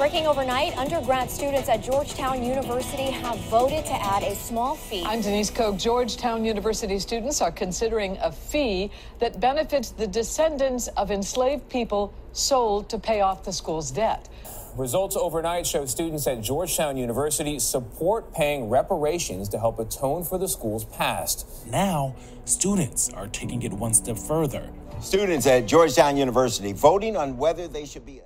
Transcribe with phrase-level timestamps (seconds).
[0.00, 5.04] Breaking overnight, undergrad students at Georgetown University have voted to add a small fee.
[5.04, 5.76] I'm Denise Koch.
[5.76, 12.88] Georgetown University students are considering a fee that benefits the descendants of enslaved people sold
[12.88, 14.26] to pay off the school's debt.
[14.74, 20.48] Results overnight show students at Georgetown University support paying reparations to help atone for the
[20.48, 21.46] school's past.
[21.66, 24.70] Now, students are taking it one step further.
[25.02, 28.22] Students at Georgetown University voting on whether they should be.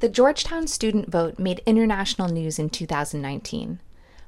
[0.00, 3.80] The Georgetown student vote made international news in 2019.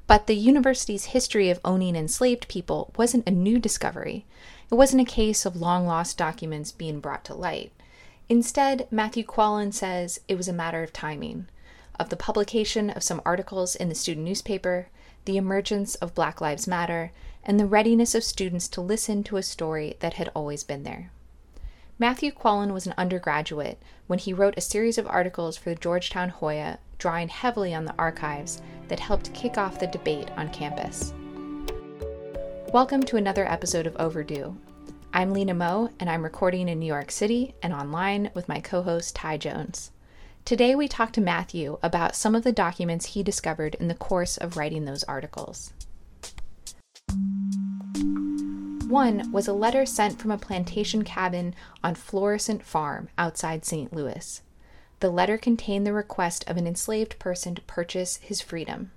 [0.05, 4.25] But the university's history of owning enslaved people wasn't a new discovery.
[4.69, 7.71] It wasn't a case of long lost documents being brought to light.
[8.27, 11.47] Instead, Matthew Quallen says it was a matter of timing,
[11.97, 14.87] of the publication of some articles in the student newspaper,
[15.23, 17.13] the emergence of Black Lives Matter,
[17.43, 21.11] and the readiness of students to listen to a story that had always been there.
[21.97, 26.29] Matthew Quallen was an undergraduate when he wrote a series of articles for the Georgetown
[26.29, 31.13] Hoya, drawing heavily on the archives that helped kick off the debate on campus.
[32.73, 34.55] Welcome to another episode of Overdue.
[35.13, 38.81] I'm Lena Moe, and I'm recording in New York City and online with my co
[38.81, 39.91] host Ty Jones.
[40.45, 44.37] Today, we talk to Matthew about some of the documents he discovered in the course
[44.37, 45.73] of writing those articles.
[48.87, 53.93] One was a letter sent from a plantation cabin on Florissant Farm outside St.
[53.93, 54.41] Louis.
[54.99, 58.91] The letter contained the request of an enslaved person to purchase his freedom.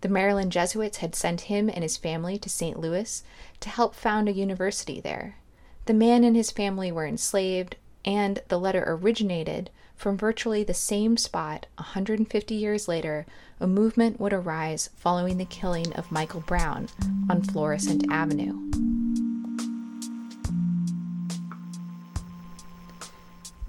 [0.00, 2.78] The Maryland Jesuits had sent him and his family to St.
[2.78, 3.22] Louis
[3.60, 5.36] to help found a university there.
[5.86, 11.16] The man and his family were enslaved, and the letter originated from virtually the same
[11.16, 13.26] spot 150 years later.
[13.58, 16.88] A movement would arise following the killing of Michael Brown
[17.30, 18.60] on Florissant Avenue.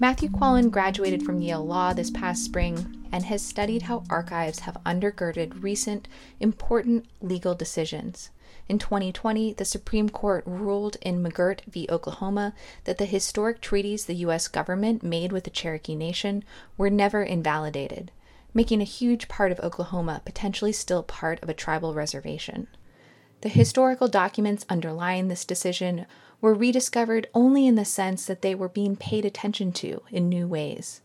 [0.00, 4.76] Matthew Quallen graduated from Yale Law this past spring and has studied how archives have
[4.86, 6.06] undergirded recent,
[6.38, 8.30] important legal decisions.
[8.68, 11.86] In 2020, the Supreme Court ruled in McGirt v.
[11.88, 14.46] Oklahoma that the historic treaties the U.S.
[14.46, 16.44] government made with the Cherokee Nation
[16.76, 18.10] were never invalidated,
[18.52, 22.66] making a huge part of Oklahoma potentially still part of a tribal reservation.
[23.40, 26.04] The historical documents underlying this decision
[26.42, 30.46] were rediscovered only in the sense that they were being paid attention to in new
[30.46, 31.00] ways.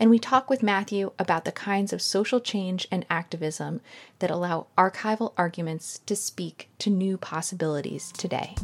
[0.00, 3.82] And we talk with Matthew about the kinds of social change and activism
[4.20, 8.54] that allow archival arguments to speak to new possibilities today.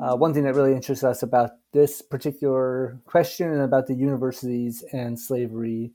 [0.00, 4.84] Uh, one thing that really interests us about this particular question and about the universities
[4.92, 5.92] and slavery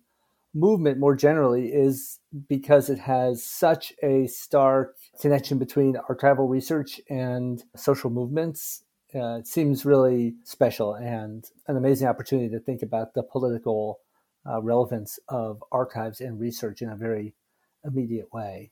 [0.53, 2.19] movement more generally is
[2.50, 8.84] because it has such a stark connection between archival research and social movements.
[9.19, 14.00] Uh, seems really special and an amazing opportunity to think about the political
[14.47, 17.34] uh, relevance of archives and research in a very
[17.84, 18.72] immediate way.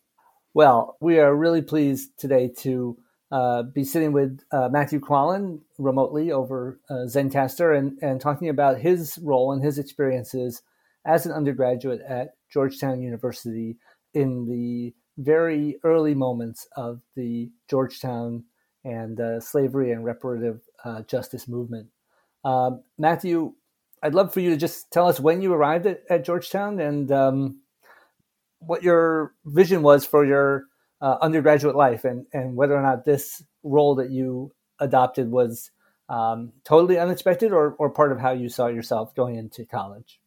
[0.53, 2.97] Well, we are really pleased today to
[3.31, 8.79] uh, be sitting with uh, Matthew Quallen remotely over uh, Zencastr and, and talking about
[8.79, 10.61] his role and his experiences
[11.05, 13.77] as an undergraduate at Georgetown University
[14.13, 18.43] in the very early moments of the Georgetown
[18.83, 21.87] and uh, slavery and reparative uh, justice movement.
[22.45, 23.53] Um, Matthew,
[24.01, 27.11] I'd love for you to just tell us when you arrived at, at Georgetown and
[27.11, 27.61] um,
[28.59, 30.65] what your vision was for your
[31.01, 35.71] uh, undergraduate life and, and whether or not this role that you adopted was
[36.09, 40.19] um, totally unexpected or, or part of how you saw yourself going into college.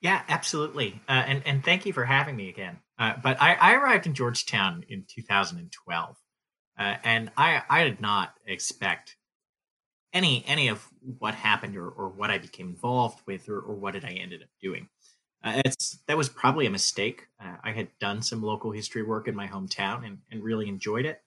[0.00, 1.00] Yeah, absolutely.
[1.08, 2.78] Uh, and and thank you for having me again.
[2.98, 6.16] Uh, but I, I, arrived in Georgetown in 2012,
[6.78, 9.16] uh, and I I did not expect
[10.12, 10.86] any any of
[11.18, 14.42] what happened or, or what I became involved with or, or what did I ended
[14.42, 14.88] up doing.
[15.44, 17.28] Uh, it's that was probably a mistake.
[17.40, 21.06] Uh, I had done some local history work in my hometown and, and really enjoyed
[21.06, 21.22] it,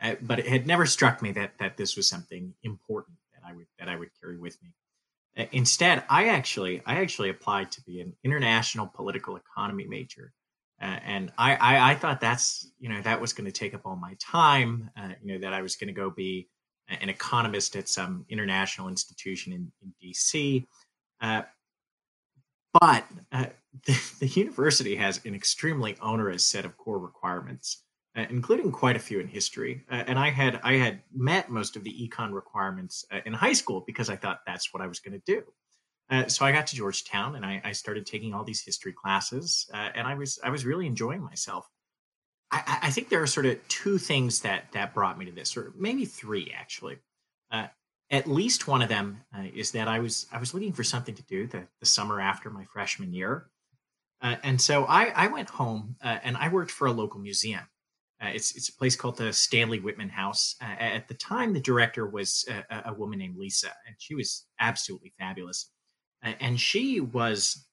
[0.00, 3.52] uh, but it had never struck me that that this was something important that I
[3.52, 4.70] would that I would carry with me.
[5.52, 10.32] Instead, I actually I actually applied to be an international political economy major,
[10.80, 13.82] uh, and I, I, I thought that's you know that was going to take up
[13.84, 14.90] all my time.
[14.96, 16.48] Uh, you know that I was going to go be
[16.88, 20.66] an economist at some international institution in, in D.C.
[21.20, 21.42] Uh,
[22.80, 23.46] but uh,
[23.86, 27.82] the, the university has an extremely onerous set of core requirements
[28.16, 29.84] uh, including quite a few in history.
[29.90, 33.84] Uh, and I had I had met most of the econ requirements in high school
[33.86, 35.42] because I thought that's what I was going to do.
[36.08, 39.68] Uh, so I got to Georgetown and I, I started taking all these history classes,
[39.74, 41.68] uh, and I was I was really enjoying myself.
[42.52, 45.56] I, I, think there are sort of two things that that brought me to this,
[45.56, 46.98] or maybe three actually.
[47.50, 47.66] Uh,
[48.08, 51.16] at least one of them uh, is that I was I was looking for something
[51.16, 53.50] to do the, the summer after my freshman year,
[54.22, 57.62] uh, and so I, I went home uh, and I worked for a local museum.
[58.20, 60.54] It's it's a place called the Stanley Whitman House.
[60.60, 65.12] At the time, the director was a, a, woman named Lisa, and she was absolutely
[65.18, 65.70] fabulous.
[66.24, 67.64] Uh, and she was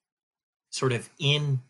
[0.70, 1.62] sort of in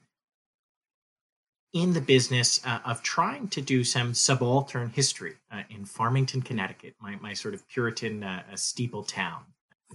[1.73, 6.93] in the business uh, of trying to do some subaltern history uh, in Farmington, Connecticut,
[7.01, 9.41] my, my sort of Puritan uh, steeple town,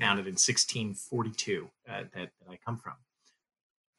[0.00, 2.94] founded in 1642 that, that I come from.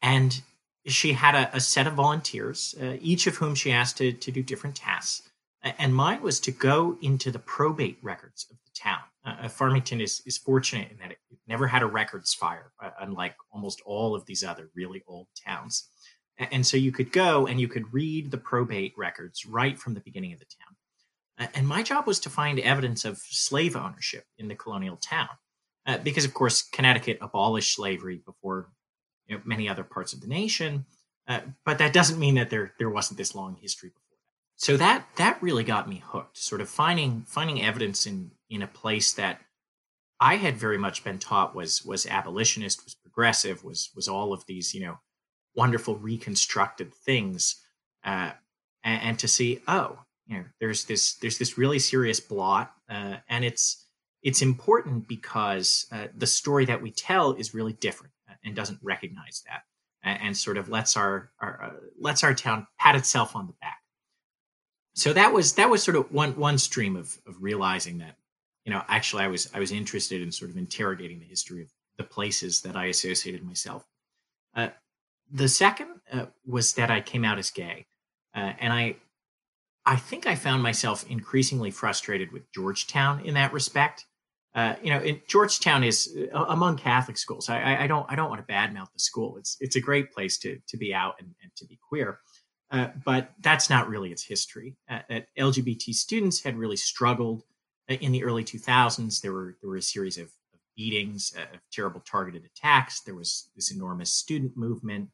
[0.01, 0.41] And
[0.85, 4.31] she had a, a set of volunteers, uh, each of whom she asked to, to
[4.31, 5.29] do different tasks.
[5.61, 8.99] And mine was to go into the probate records of the town.
[9.29, 12.91] Uh, uh Farmington is, is fortunate in that it never had a records fire, uh,
[13.01, 15.89] unlike almost all of these other really old towns.
[16.51, 19.99] And so you could go and you could read the probate records right from the
[19.99, 21.49] beginning of the town.
[21.53, 25.29] And my job was to find evidence of slave ownership in the colonial town.
[25.85, 28.69] Uh, because, of course, Connecticut abolished slavery before
[29.27, 30.85] you know, many other parts of the nation.
[31.27, 34.55] Uh, but that doesn't mean that there there wasn't this long history before that.
[34.55, 36.37] So that that really got me hooked.
[36.37, 39.41] Sort of finding finding evidence in in a place that
[40.19, 44.45] I had very much been taught was was abolitionist, was progressive, was was all of
[44.45, 44.99] these you know
[45.55, 47.61] wonderful reconstructed things,
[48.03, 48.31] uh,
[48.83, 53.17] and, and, to see oh you know there's this there's this really serious blot, uh,
[53.29, 53.85] and it's
[54.21, 58.13] it's important because uh, the story that we tell is really different
[58.43, 59.61] and doesn't recognize that
[60.03, 63.53] and, and sort of lets our, our uh, lets our town pat itself on the
[63.61, 63.77] back.
[64.95, 68.17] So that was that was sort of one one stream of of realizing that
[68.65, 71.69] you know actually i was i was interested in sort of interrogating the history of
[71.97, 73.85] the places that i associated myself
[74.55, 74.69] uh,
[75.31, 77.85] the second uh, was that i came out as gay
[78.35, 78.95] uh, and i
[79.85, 84.05] i think i found myself increasingly frustrated with georgetown in that respect
[84.55, 87.49] uh, you know, in, Georgetown is uh, among Catholic schools.
[87.49, 89.37] I, I, don't I don't want to badmouth the school.
[89.37, 92.19] It's it's a great place to to be out and, and to be queer,
[92.71, 94.75] uh, but that's not really its history.
[94.89, 95.01] Uh,
[95.37, 97.45] LGBT students had really struggled uh,
[97.95, 99.21] in the early 2000s.
[99.21, 103.01] There were there were a series of, of beatings, uh, of terrible targeted attacks.
[103.01, 105.09] There was this enormous student movement.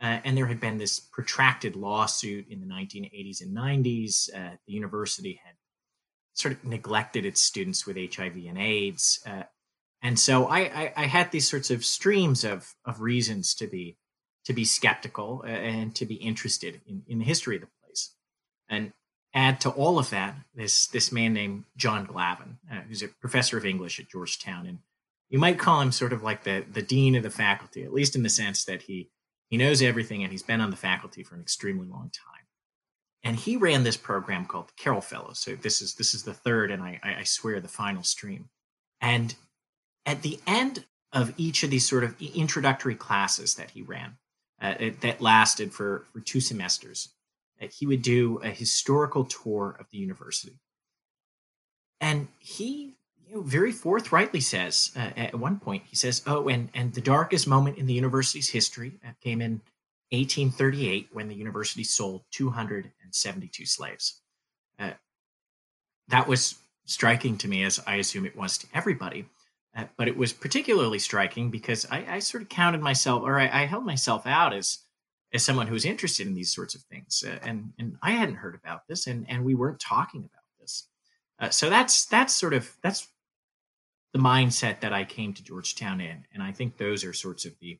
[0.00, 4.26] and there had been this protracted lawsuit in the 1980s and 90s.
[4.32, 5.54] the university had
[6.34, 9.20] sort of neglected its students with HIV and AIDS.
[9.26, 9.42] Uh,
[10.02, 13.98] and so I, I, I, had these sorts of streams of, of reasons to be
[14.46, 18.14] to be skeptical uh, and to be interested in, in the history of the place.
[18.70, 18.92] And
[19.34, 23.56] add to all of that this this man named John Glavin, uh, who's a professor
[23.56, 24.78] of English at Georgetown, and
[25.28, 28.16] you might call him sort of like the the dean of the faculty, at least
[28.16, 29.10] in the sense that he
[29.48, 32.40] he knows everything and he's been on the faculty for an extremely long time
[33.22, 35.38] and he ran this program called the Carroll Fellows.
[35.38, 38.48] So this is this is the third, and I, I swear the final stream.
[39.00, 39.34] And
[40.06, 44.16] at the end of each of these sort of introductory classes that he ran,
[44.60, 47.10] uh, that lasted for for two semesters,
[47.60, 50.58] he would do a historical tour of the university.
[52.00, 52.94] And he
[53.26, 57.00] you know, very forthrightly says uh, at one point, he says, "Oh, and and the
[57.00, 59.60] darkest moment in the university's history uh, came in
[60.10, 64.20] 1838 when the university sold 272 slaves.
[64.78, 64.90] Uh,
[66.08, 69.26] that was striking to me, as I assume it was to everybody.
[69.76, 73.62] Uh, but it was particularly striking because I, I sort of counted myself, or I,
[73.62, 74.78] I, held myself out as
[75.32, 78.54] as someone who's interested in these sorts of things, uh, and and I hadn't heard
[78.54, 80.88] about this, and and we weren't talking about this.
[81.38, 83.08] Uh, so that's that's sort of that's
[84.12, 87.58] the mindset that I came to Georgetown in, and I think those are sorts of
[87.60, 87.78] the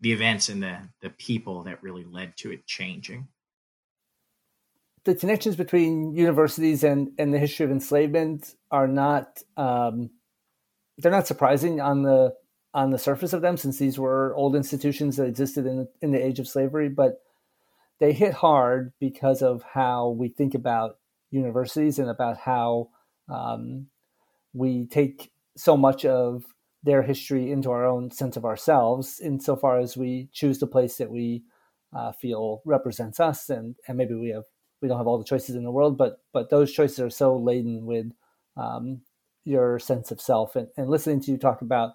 [0.00, 3.28] the events and the the people that really led to it changing.
[5.04, 10.10] The connections between universities and, and the history of enslavement are not um,
[10.98, 12.34] they're not surprising on the
[12.76, 16.24] on the surface of them, since these were old institutions that existed in in the
[16.24, 17.22] age of slavery, but
[17.98, 20.98] they hit hard because of how we think about
[21.30, 22.90] universities and about how
[23.28, 23.86] um,
[24.52, 26.44] we take so much of
[26.84, 31.10] their history into our own sense of ourselves insofar as we choose the place that
[31.10, 31.42] we
[31.96, 34.44] uh, feel represents us and and maybe we have
[34.80, 37.36] we don't have all the choices in the world but but those choices are so
[37.36, 38.12] laden with
[38.56, 39.00] um,
[39.46, 40.56] your sense of self.
[40.56, 41.92] And, and listening to you talk about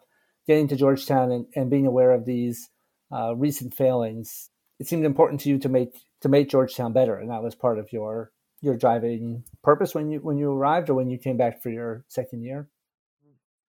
[0.48, 2.69] getting to georgetown and, and being aware of these
[3.12, 7.29] uh, recent failings it seemed important to you to make to make georgetown better and
[7.29, 8.31] that was part of your
[8.62, 12.05] your driving purpose when you when you arrived or when you came back for your
[12.07, 12.69] second year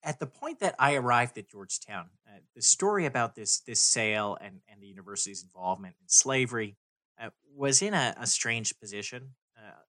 [0.03, 4.37] at the point that I arrived at Georgetown, uh, the story about this this sale
[4.41, 6.77] and, and the university's involvement in slavery
[7.21, 9.35] uh, was in a, a strange position.
[9.57, 9.83] Uh,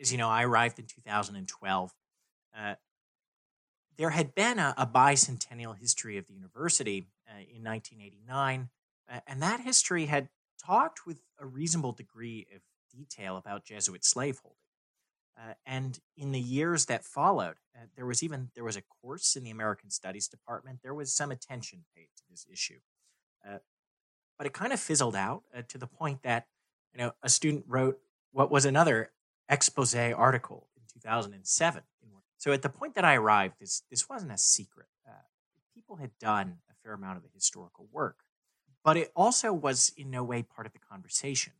[0.00, 1.92] as you know, I arrived in 2012.
[3.98, 8.68] There had been a, a, bicentennial history of the university uh, in 1989,
[9.10, 10.28] uh, and that history had
[10.64, 12.62] talked with a reasonable degree of
[12.96, 14.56] detail about Jesuit slaveholding.
[15.36, 19.36] Uh, and in the years that followed, uh, there was even there was a course
[19.36, 20.80] in the American Studies department.
[20.82, 22.80] There was some attention paid to this issue,
[23.48, 23.58] uh,
[24.36, 26.46] but it kind of fizzled out uh, to the point that
[26.92, 28.00] you know a student wrote
[28.32, 29.12] what was another
[29.48, 31.82] expose article in 2007.
[32.38, 34.86] So at the point that I arrived, this this wasn't a secret.
[35.06, 35.12] Uh,
[35.74, 38.20] people had done a fair amount of the historical work,
[38.84, 41.52] but it also was in no way part of the conversation.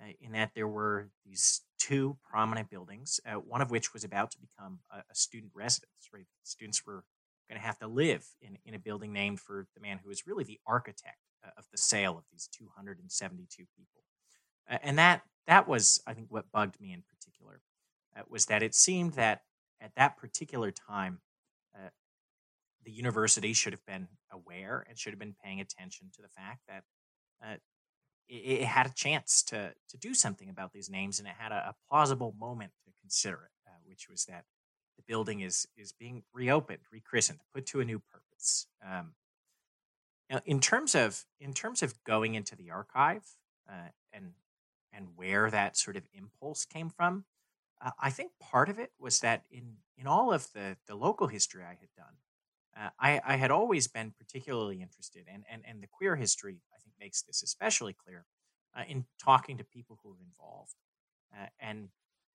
[0.00, 4.30] Uh, in that there were these two prominent buildings, uh, one of which was about
[4.30, 6.08] to become a, a student residence.
[6.12, 7.04] Right, students were
[7.48, 10.26] going to have to live in, in a building named for the man who was
[10.26, 14.02] really the architect uh, of the sale of these 272 people.
[14.82, 17.62] And that that was, I think, what bugged me in particular,
[18.14, 19.42] uh, was that it seemed that
[19.80, 21.20] at that particular time,
[21.74, 21.90] uh,
[22.84, 26.60] the university should have been aware and should have been paying attention to the fact
[26.68, 26.84] that
[28.28, 31.52] it, it, had a chance to to do something about these names, and it had
[31.52, 34.44] a, a plausible moment to consider it, uh, which was that
[34.96, 38.66] the building is is being reopened, rechristened, put to a new purpose.
[38.84, 39.14] Um,
[40.30, 43.24] now, in terms of in terms of going into the archive
[43.68, 44.32] uh, and
[44.92, 47.24] and where that sort of impulse came from,
[47.80, 51.26] uh, I think part of it was that in in all of the the local
[51.26, 52.14] history I had done,
[52.78, 56.78] uh, I, I, had always been particularly interested, and, and, and the queer history, I
[56.78, 58.24] think, makes this especially clear
[58.76, 60.74] uh, in talking to people who are involved.
[61.34, 61.88] Uh, and,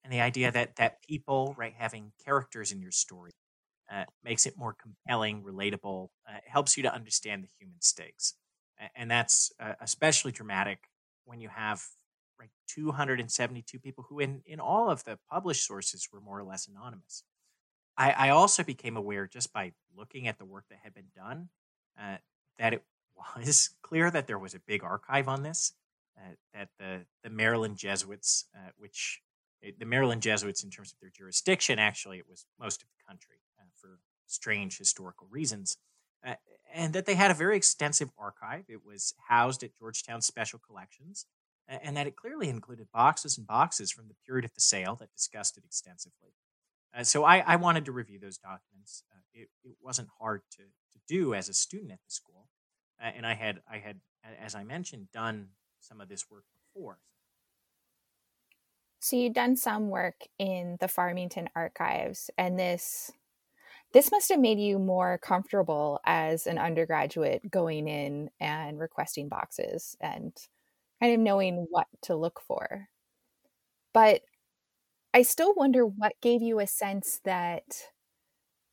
[0.03, 3.31] and the idea that, that people, right, having characters in your story
[3.91, 8.33] uh, makes it more compelling, relatable, uh, helps you to understand the human stakes.
[8.95, 10.89] And that's uh, especially dramatic
[11.23, 11.85] when you have
[12.39, 16.67] right 272 people who in, in all of the published sources were more or less
[16.67, 17.23] anonymous
[17.97, 21.49] I, I also became aware just by looking at the work that had been done
[21.99, 22.17] uh,
[22.57, 22.83] that it
[23.37, 25.73] was clear that there was a big archive on this.
[26.15, 29.19] Uh, that the the Maryland Jesuits, uh, which
[29.63, 33.03] eh, the Maryland Jesuits, in terms of their jurisdiction, actually it was most of the
[33.11, 33.97] country uh, for
[34.27, 35.75] strange historical reasons,
[36.25, 36.35] uh,
[36.71, 38.65] and that they had a very extensive archive.
[38.67, 41.25] It was housed at Georgetown Special Collections,
[41.67, 45.13] and that it clearly included boxes and boxes from the period of the sale that
[45.13, 46.33] discussed it extensively.
[46.95, 49.03] Uh, so I, I, wanted to review those documents.
[49.11, 52.49] Uh, it, it, wasn't hard to, to do as a student at the school,
[53.01, 53.99] uh, and I had I had,
[54.39, 56.99] as I mentioned, done some of this work before.
[58.99, 63.11] So you'd done some work in the Farmington archives, and this
[63.93, 69.95] this must have made you more comfortable as an undergraduate going in and requesting boxes
[70.01, 70.33] and
[71.03, 72.87] kind of knowing what to look for.
[73.93, 74.21] But
[75.13, 77.63] I still wonder what gave you a sense that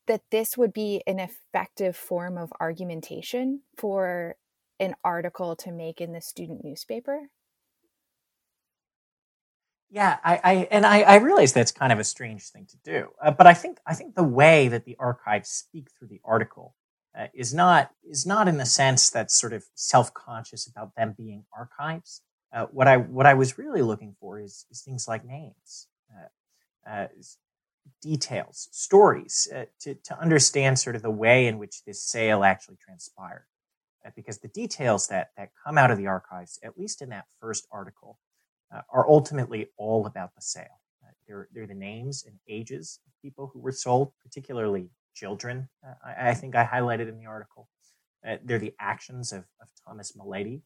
[0.07, 4.35] that this would be an effective form of argumentation for
[4.79, 7.19] an article to make in the student newspaper.
[9.89, 13.09] Yeah, I, I and I, I, realize that's kind of a strange thing to do,
[13.21, 16.75] uh, but I think I think the way that the archives speak through the article
[17.17, 21.13] uh, is not is not in the sense that's sort of self conscious about them
[21.17, 22.21] being archives.
[22.53, 26.89] Uh, what I what I was really looking for is is things like names, uh,
[26.89, 27.07] uh,
[28.01, 32.77] details, stories, uh, to, to understand sort of the way in which this sale actually
[32.77, 33.45] transpired.
[34.15, 37.67] because the details that, that come out of the archives, at least in that first
[37.71, 38.17] article,
[38.89, 40.79] are ultimately all about the sale.
[41.27, 45.69] they're, they're the names and ages of people who were sold, particularly children,
[46.05, 47.67] I, I, think I highlighted in the article.
[48.27, 50.61] Uh, they're the actions of, of Thomas Mulledy,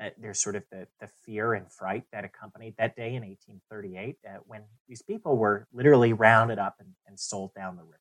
[0.00, 4.16] uh, there's sort of the, the fear and fright that accompanied that day in 1838
[4.26, 7.96] uh, when these people were literally rounded up and, and sold down the river.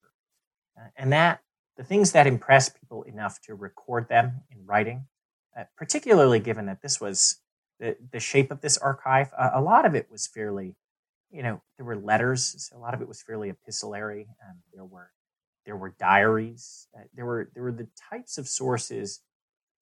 [0.77, 1.41] Uh, and that,
[1.77, 5.07] the things that impressed people enough to record them in writing,
[5.57, 7.37] uh, particularly given that this was
[7.79, 10.75] the, the shape of this archive, a lot of it was fairly,
[11.31, 14.27] you know, there were letters, so a lot of it was fairly epistolary.
[14.47, 15.11] Um, there were
[15.69, 16.87] there were diaries.
[16.97, 19.21] Uh, there were there were the types of sources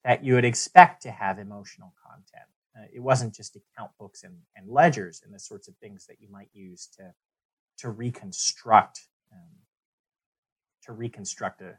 [0.04, 2.50] that you would expect to have emotional content.
[2.78, 6.18] Uh, it wasn't just account books and, and ledgers and the sorts of things that
[6.20, 7.14] you might use to
[7.78, 9.00] to reconstruct
[9.32, 9.56] um,
[10.84, 11.78] to reconstruct a,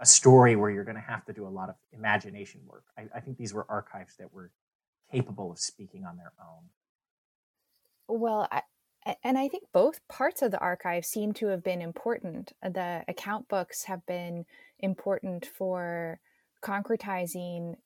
[0.00, 2.82] a story where you're going to have to do a lot of imagination work.
[2.98, 4.50] I, I think these were archives that were
[5.12, 6.64] capable of speaking on their own.
[8.08, 8.62] Well, I,
[9.22, 12.52] and I think both parts of the archive seem to have been important.
[12.62, 14.46] The account books have been
[14.80, 16.20] important for
[16.62, 17.76] concretizing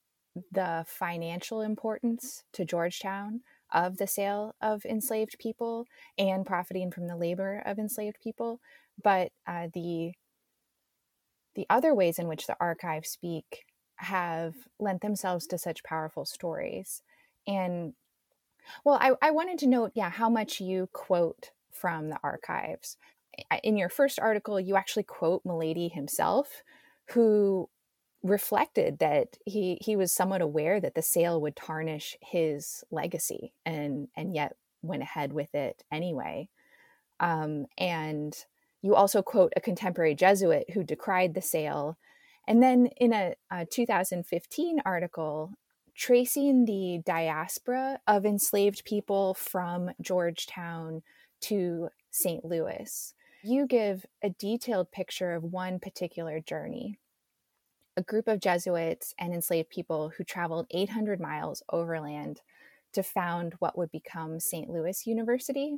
[0.52, 3.40] the financial importance to Georgetown
[3.72, 5.86] of the sale of enslaved people
[6.16, 8.60] and profiting from the labor of enslaved people.
[9.02, 10.12] But uh, the
[11.56, 13.64] the other ways in which the archives speak
[13.96, 17.02] have lent themselves to such powerful stories.
[17.46, 17.94] And
[18.84, 22.96] well, I, I wanted to note, yeah, how much you quote from the archives.
[23.62, 26.62] In your first article, you actually quote Mulledy himself,
[27.10, 27.68] who
[28.22, 34.08] reflected that he he was somewhat aware that the sale would tarnish his legacy and
[34.14, 36.46] and yet went ahead with it anyway
[37.18, 38.34] um, and
[38.82, 41.96] you also quote a contemporary jesuit who decried the sale
[42.46, 45.52] and then in a, a 2015 article
[46.00, 51.02] tracing the diaspora of enslaved people from georgetown
[51.42, 56.98] to st louis you give a detailed picture of one particular journey
[57.98, 62.40] a group of Jesuits and enslaved people who traveled 800 miles overland
[62.94, 64.70] to found what would become St.
[64.70, 65.76] Louis University.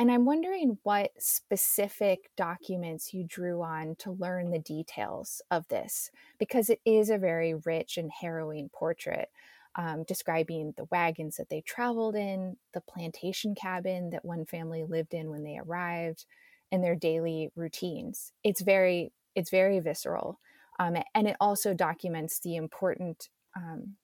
[0.00, 6.10] And I'm wondering what specific documents you drew on to learn the details of this,
[6.38, 9.28] because it is a very rich and harrowing portrait
[9.74, 15.12] um, describing the wagons that they traveled in, the plantation cabin that one family lived
[15.12, 16.24] in when they arrived,
[16.72, 18.32] and their daily routines.
[18.42, 20.40] It's very, it's very visceral.
[20.78, 23.96] Um, and it also documents the important um,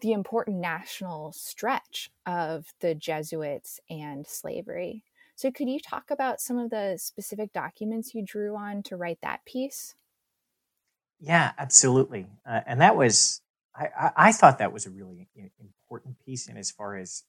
[0.00, 5.04] the important national stretch of the Jesuits and slavery.
[5.34, 9.18] So, could you talk about some of the specific documents you drew on to write
[9.22, 9.94] that piece?
[11.20, 12.26] Yeah, absolutely.
[12.48, 13.40] Uh, and that was,
[13.74, 15.28] I, I, I, thought that was a really
[15.60, 16.48] important piece.
[16.48, 17.22] And as far as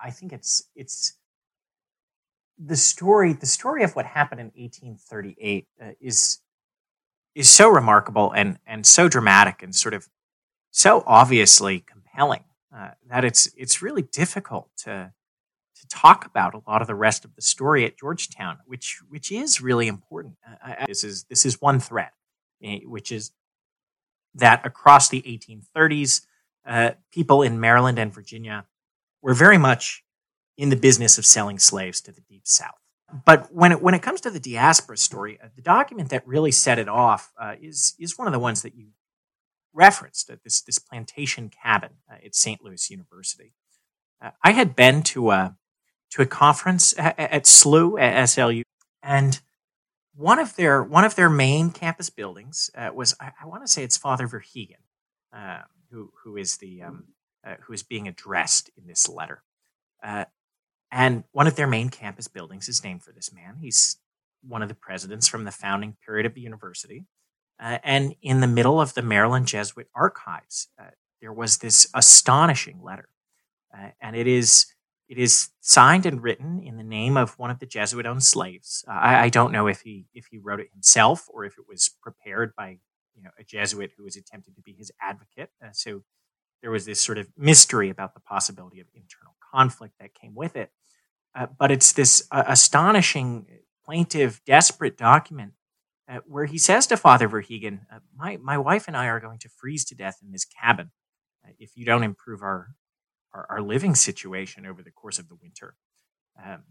[0.00, 1.14] I think it's, it's
[2.58, 6.40] the story, the story of what happened in 1838 uh, is
[7.34, 10.08] is so remarkable and and so dramatic and sort of
[10.70, 12.44] so obviously compelling
[12.74, 15.12] uh, that it's it's really difficult to
[15.76, 19.30] to talk about a lot of the rest of the story at Georgetown, which which
[19.32, 20.36] is really important.
[20.64, 22.10] Uh, this is this is one thread,
[22.62, 23.32] eh, which is
[24.34, 26.22] that across the 1830s,
[26.66, 28.66] uh, people in Maryland and Virginia
[29.22, 30.04] were very much
[30.56, 32.78] in the business of selling slaves to the deep South
[33.24, 36.52] but when it when it comes to the diaspora story, uh, the document that really
[36.52, 38.88] set it off uh, is is one of the ones that you
[39.72, 40.30] referenced.
[40.30, 42.62] Uh, this this plantation cabin uh, at St.
[42.62, 43.52] Louis University.
[44.20, 45.56] Uh, I had been to a
[46.10, 48.62] to a conference at, at SLU at SLU,
[49.02, 49.40] and
[50.14, 53.68] one of their one of their main campus buildings uh, was I, I want to
[53.68, 54.82] say it's Father Verhaegen,
[55.90, 57.04] who who is the um,
[57.60, 59.42] who is being addressed in this letter.
[60.90, 63.56] And one of their main campus buildings is named for this man.
[63.60, 63.98] He's
[64.42, 67.04] one of the presidents from the founding period of the university.
[67.60, 70.90] Uh, and in the middle of the Maryland Jesuit archives, uh,
[71.20, 73.08] there was this astonishing letter.
[73.76, 74.66] Uh, and it is,
[75.08, 78.84] it is signed and written in the name of one of the Jesuit owned slaves.
[78.86, 81.64] Uh, I, I, don't know if he, if he wrote it himself or if it
[81.68, 82.78] was prepared by
[83.14, 85.50] you know, a Jesuit who was attempting to be his advocate.
[85.62, 86.04] Uh, so
[86.62, 90.54] there was this sort of mystery about the possibility of internal conflict that came with
[90.54, 90.70] it.
[91.34, 93.46] Uh, but it's this astonishing,
[93.84, 95.52] plaintive, desperate document
[96.08, 99.38] uh, where he says to Father Verhaegen, uh, my, my wife and I are going
[99.40, 100.90] to freeze to death in this cabin
[101.46, 102.74] uh, if you don't improve our,
[103.34, 105.74] our, our, living situation over the course of the winter.
[106.42, 106.62] Um,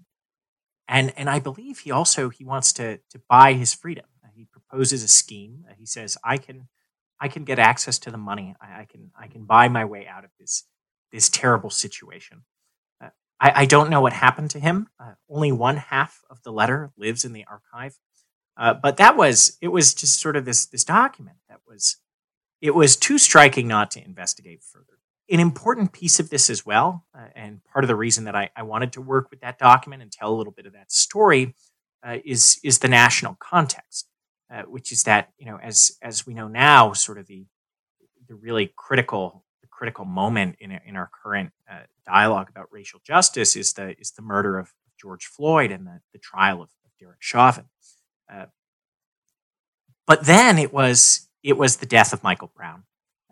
[0.87, 4.05] and, and I believe he also he wants to, to buy his freedom.
[4.33, 5.65] he proposes a scheme.
[5.77, 6.67] he says, I can,
[7.19, 8.55] I can get access to the money.
[8.61, 10.63] I, I can, I can buy my way out of this,
[11.11, 12.43] this terrible situation.
[13.39, 14.87] I, I don't know what happened to him.
[14.99, 17.97] Uh, only one half of the letter lives in the archive.
[18.57, 21.97] Uh, but that was it was just sort of this this document that was
[22.61, 24.85] it was too striking not to investigate further.
[25.29, 28.49] An important piece of this as well, uh, and part of the reason that I,
[28.55, 31.53] I, wanted to work with that document and tell a little bit of that story
[32.01, 34.07] uh, is is the national context,
[34.51, 37.45] uh, which is that you know as as we know now, sort of the
[38.27, 43.55] the really critical the critical moment in, in our current uh, dialogue about racial justice
[43.55, 47.21] is the is the murder of George Floyd and the, the trial of, of Derek
[47.21, 47.65] Chauvin.
[48.31, 48.45] Uh,
[50.05, 52.83] but then it was it was the death of Michael Brown,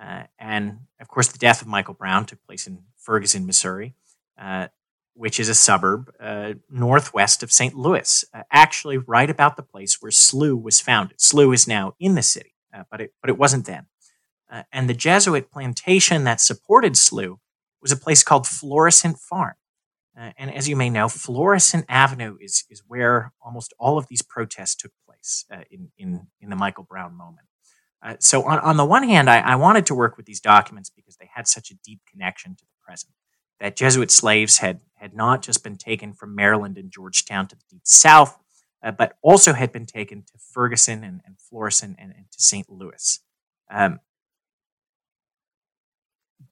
[0.01, 3.93] uh, and of course the death of Michael Brown took place in Ferguson, Missouri,
[4.39, 4.67] uh,
[5.13, 7.75] which is a suburb uh, northwest of St.
[7.75, 11.17] Louis, uh, actually right about the place where SLU was founded.
[11.17, 12.53] SLU is now in the city,
[12.91, 13.87] but it but it wasn't then.
[14.71, 17.39] And the Jesuit plantation that supported SLU
[17.81, 19.55] was a place called Florissant Farm.
[20.19, 24.21] Uh, and as you may know, Florissant Avenue is, is where almost all of these
[24.21, 27.47] protests took place uh, in, in, in the Michael Brown moment.
[28.01, 30.91] Uh, so, on, on the one hand, I, I, wanted to work with these documents
[30.91, 33.13] because they had such a deep connection to the present.
[33.59, 37.63] That Jesuit slaves had, had not just been taken from Maryland and Georgetown to the
[37.69, 38.37] deep south,
[38.83, 42.69] uh, but also had been taken to Ferguson and, and Florissant and, and, to St.
[42.69, 43.19] Louis.
[43.71, 43.99] Um,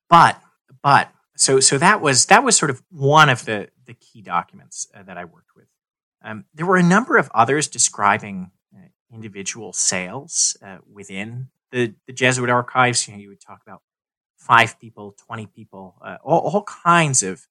[0.09, 0.41] but,
[0.81, 4.87] but so so that was that was sort of one of the the key documents
[4.95, 5.67] uh, that I worked with.
[6.23, 12.13] Um, there were a number of others describing uh, individual sales uh, within the, the
[12.13, 13.07] Jesuit archives.
[13.07, 13.81] You know, you would talk about
[14.37, 17.47] five people, twenty people, uh, all, all kinds of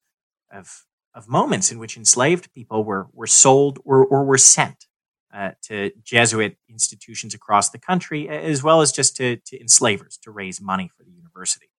[0.50, 4.86] of of moments in which enslaved people were were sold or, or were sent
[5.34, 10.30] uh, to Jesuit institutions across the country, as well as just to, to enslavers to
[10.30, 11.70] raise money for the university.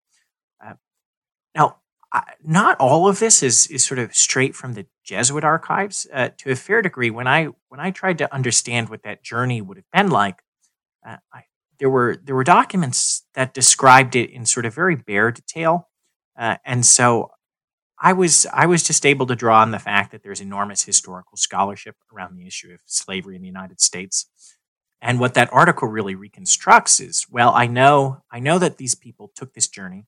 [0.64, 0.74] Uh,
[1.56, 1.78] now,
[2.44, 6.08] not all of this is is sort of straight from the Jesuit archives.
[6.14, 9.62] Uh, to a fair degree, when I when I tried to understand what that journey
[9.62, 10.44] would have been like,
[11.08, 11.44] uh, I,
[11.80, 15.90] there were there were documents that described it in sort of very bare detail,
[16.38, 17.32] uh, and so
[18.00, 21.38] I was I was just able to draw on the fact that there's enormous historical
[21.38, 24.28] scholarship around the issue of slavery in the United States.
[25.02, 29.32] And what that article really reconstructs is, well, I know I know that these people
[29.36, 30.06] took this journey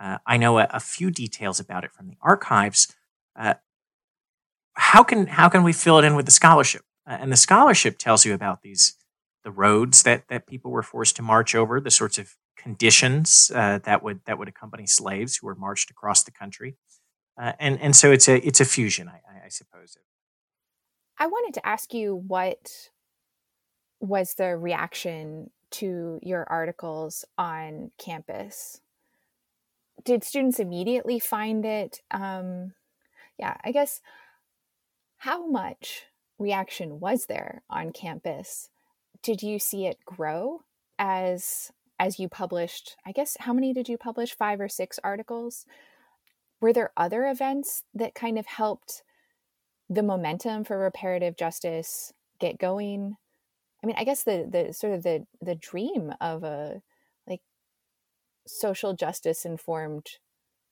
[0.00, 2.94] uh, I know a, a, few details about it from the archives.
[3.38, 3.54] Uh,
[4.74, 6.82] how can how can we fill it in with the scholarship?
[7.06, 8.96] Uh, and the scholarship tells you about these
[9.44, 13.78] the roads that that people were forced to march over, the sorts of conditions uh,
[13.84, 16.76] that would that would accompany slaves who were marched across the country,
[17.38, 19.96] uh, and and so it's a it's a fusion, I, I suppose.
[21.18, 22.90] I wanted to ask you what
[24.00, 28.80] was the reaction to your articles on campus
[30.04, 32.00] did students immediately find it?
[32.10, 32.72] Um
[33.38, 34.00] yeah i guess
[35.18, 36.04] how much
[36.38, 38.68] reaction was there on campus?
[39.22, 40.62] Did you see it grow
[40.98, 44.34] as as you published i guess how many did you publish?
[44.36, 45.66] Five or six articles?
[46.60, 49.02] Were there other events that kind of helped
[49.88, 53.16] the momentum for reparative justice get going?
[53.82, 56.82] I mean i guess the the sort of the the dream of a
[58.50, 60.06] social justice informed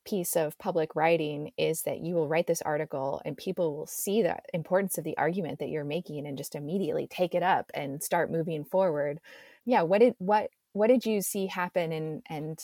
[0.05, 4.23] piece of public writing is that you will write this article and people will see
[4.23, 8.03] the importance of the argument that you're making and just immediately take it up and
[8.03, 9.21] start moving forward.
[9.67, 12.59] Yeah what did what what did you see happen and and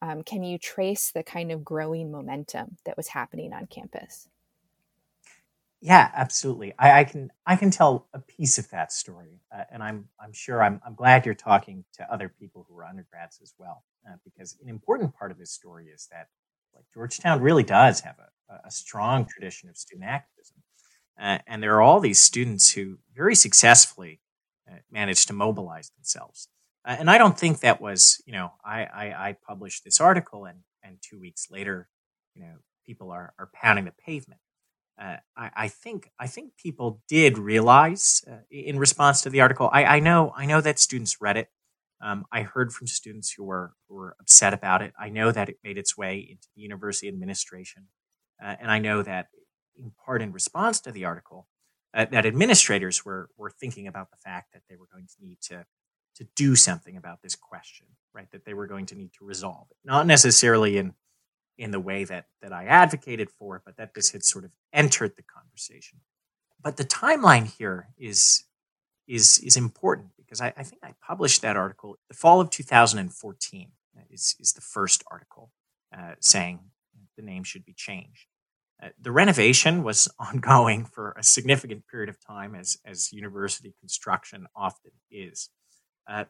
[0.00, 4.28] um, can you trace the kind of growing momentum that was happening on campus?
[5.80, 6.74] Yeah, absolutely.
[6.78, 10.32] I, I, can I can tell a piece of that story, uh, and I'm I'm
[10.32, 14.16] sure I'm I'm glad you're talking to other people who are undergrads as well, uh,
[14.24, 16.28] because an important part of this story is that
[16.74, 20.56] like Georgetown really does have a, a strong tradition of student activism,
[21.20, 24.20] uh, and there are all these students who very successfully
[24.70, 26.48] uh, managed to mobilize themselves.
[26.84, 30.44] Uh, and I don't think that was you know I, I I published this article
[30.44, 31.88] and and two weeks later,
[32.34, 32.54] you know
[32.86, 34.40] people are are pounding the pavement
[35.00, 39.70] uh, I, I, think I think people did realize uh, in response to the article.
[39.72, 41.48] I, I, know I know that students read it.
[42.00, 44.92] Um, I heard from students who were who were upset about it.
[44.98, 47.88] I know that it made its way into the university administration,
[48.42, 49.28] uh, and I know that
[49.76, 51.46] in part in response to the article,
[51.94, 55.38] uh, that administrators were were thinking about the fact that they were going to need
[55.42, 55.64] to
[56.16, 58.30] to do something about this question, right?
[58.32, 60.94] That they were going to need to resolve it, not necessarily in
[61.56, 65.14] in the way that that I advocated for, but that this had sort of entered
[65.16, 65.98] the conversation.
[66.62, 68.44] But the timeline here is
[69.06, 73.72] is is important because I, I think I published that article the fall of 2014
[73.96, 75.50] uh, is is the first article
[75.96, 76.60] uh, saying
[77.16, 78.26] the name should be changed.
[78.82, 84.46] Uh, the renovation was ongoing for a significant period of time, as as university construction
[84.54, 85.50] often is.
[86.06, 86.24] Uh,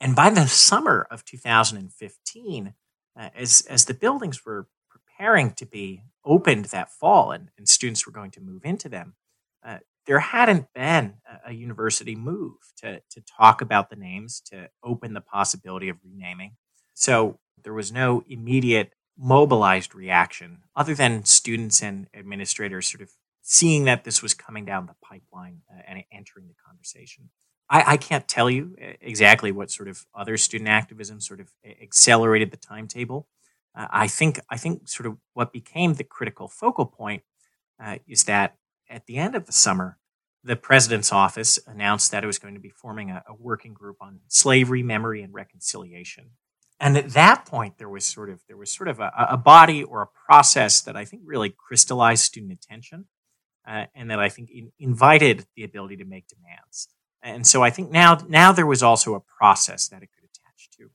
[0.00, 2.74] and by the summer of 2015,
[3.18, 8.06] uh, as as the buildings were preparing to be opened that fall and, and students
[8.06, 9.14] were going to move into them,
[9.64, 11.14] uh, there hadn't been
[11.46, 16.56] a, university move to to talk about the names, to open the possibility of renaming.
[16.94, 23.10] So there was no immediate mobilized reaction other than students and administrators sort of
[23.42, 27.30] seeing that this was coming down the pipeline uh, and entering the conversation.
[27.68, 31.50] I, I, can't tell you uh, exactly what sort of other student activism sort of
[31.82, 33.28] accelerated the timetable.
[33.74, 37.22] Uh, I think I think sort of what became the critical focal point
[37.82, 38.56] uh, is that
[38.90, 39.98] at the end of the summer,
[40.42, 43.96] the president's office announced that it was going to be forming a, a working group
[44.00, 46.30] on slavery, memory, and reconciliation.
[46.80, 49.82] and at that point, there was sort of there was sort of a, a body
[49.82, 53.06] or a process that I think really crystallized student attention,
[53.68, 56.88] uh, and that I think in, invited the ability to make demands.
[57.22, 60.70] And so I think now now there was also a process that it could attach
[60.78, 60.90] to.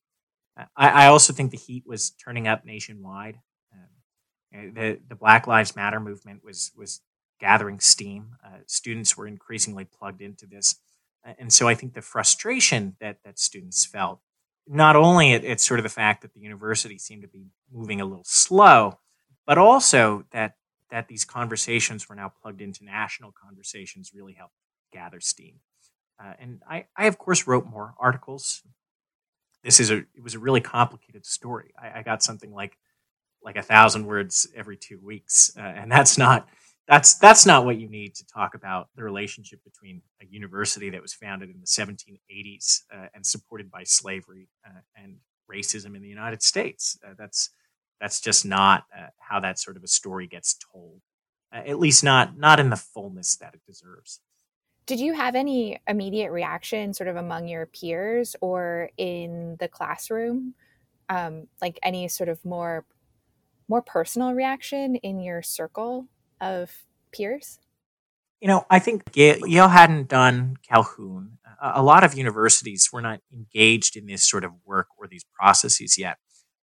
[0.58, 3.38] Uh, I, I, also think the heat was turning up nationwide.
[3.72, 7.02] Um, the the Black Lives Matter movement was was
[7.40, 8.36] gathering steam.
[8.44, 10.76] Uh, students were increasingly plugged into this,
[11.40, 14.20] and so I think the frustration that that students felt
[14.68, 18.02] not only it, it's sort of the fact that the university seemed to be moving
[18.02, 19.00] a little slow,
[19.46, 20.56] but also that
[20.92, 24.54] that these conversations were now plugged into national conversations really helped
[24.94, 25.56] gather steam.
[26.20, 28.62] Uh, and I, I of course wrote more articles.
[29.64, 31.74] This is a it was a really complicated story.
[31.78, 32.78] I, I got something like
[33.44, 36.48] like a thousand words every two weeks, uh, and that's not
[36.88, 41.02] that's that's not what you need to talk about the relationship between a university that
[41.02, 45.18] was founded in the 1780s uh, and supported by slavery uh, and
[45.52, 46.98] racism in the United States.
[47.06, 47.50] Uh, that's
[48.00, 51.02] that's just not uh, how that sort of a story gets told,
[51.54, 54.20] uh, at least not not in the fullness that it deserves.
[54.86, 60.54] Did you have any immediate reaction, sort of among your peers or in the classroom,
[61.10, 62.86] um, like any sort of more
[63.68, 66.08] more personal reaction in your circle
[66.46, 67.60] of peers?
[68.40, 71.38] You know, I think Yale hadn't done Calhoun.
[71.62, 75.98] A lot of universities were not engaged in this sort of work or these processes
[75.98, 76.18] yet.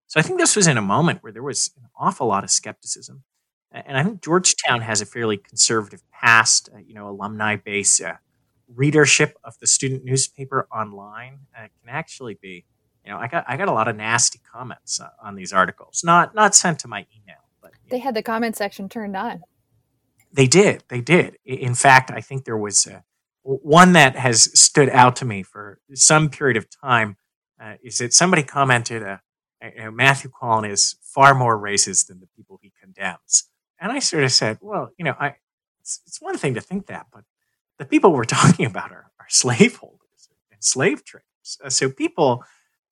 [0.08, 2.52] So I think this was in a moment where there was an awful lot of
[2.52, 3.24] skepticism.
[3.72, 8.02] And I think Georgetown has a fairly conservative past, uh, you know, alumni base.
[8.02, 8.18] Uh,
[8.76, 12.66] readership of the student newspaper online uh, can actually be,
[13.06, 16.02] you know, I got I got a lot of nasty comments uh, on these articles,
[16.04, 19.44] not not sent to my email, but they had the comment section turned on.
[20.34, 20.84] They did.
[20.88, 21.38] They did.
[21.46, 23.02] In fact, I think there was uh,
[23.44, 27.18] one that has stood out to me for some period of time.
[27.60, 29.18] Uh, is that somebody commented, uh,
[29.92, 33.50] Matthew Quallen is far more racist than the people he condemns.
[33.80, 35.36] And I sort of said, well, you know, I,
[35.80, 37.24] it's, it's one thing to think that, but
[37.78, 41.26] the people we're talking about are, are slaveholders and slave traders.
[41.64, 42.44] Uh, so people,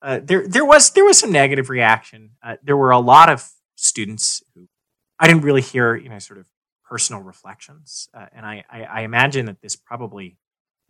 [0.02, 2.32] uh, there, there was there was some negative reaction.
[2.42, 4.68] Uh, there were a lot of students who
[5.20, 6.48] I didn't really hear, you know, sort of
[6.90, 8.10] personal reflections.
[8.14, 10.38] Uh, and I, I, I, imagine that this probably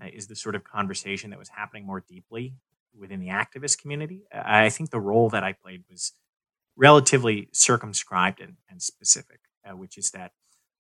[0.02, 2.56] uh, is the sort of conversation that was happening more deeply
[2.98, 4.24] within the activist community.
[4.34, 6.14] I think the role that I played was
[6.78, 10.32] relatively circumscribed and, and specific, uh, which is that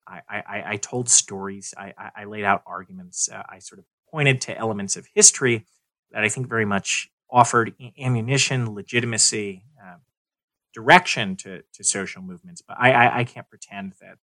[0.07, 4.41] I, I, I told stories, I, I, laid out arguments, uh, I sort of pointed
[4.41, 5.65] to elements of history
[6.11, 9.97] that I think very much offered ammunition, legitimacy, uh,
[10.73, 12.63] direction to, to social movements.
[12.67, 14.17] But I, I, I can't pretend that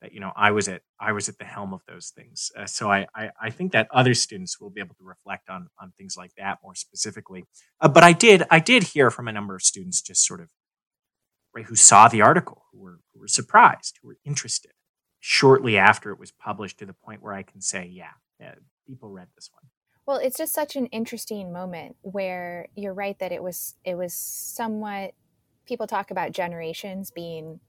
[0.00, 2.50] that you know I was at I was at the helm of those things.
[2.56, 5.68] Uh, so I, I, I think that other students will be able to reflect on
[5.80, 7.44] on things like that more specifically.
[7.80, 10.50] Uh, but I did I did hear from a number of students just sort of
[11.54, 14.72] right who saw the article who were who were surprised who were interested
[15.20, 18.54] shortly after it was published to the point where I can say yeah, yeah
[18.86, 19.70] people read this one.
[20.06, 24.14] Well, it's just such an interesting moment where you're right that it was it was
[24.14, 25.12] somewhat
[25.66, 27.60] people talk about generations being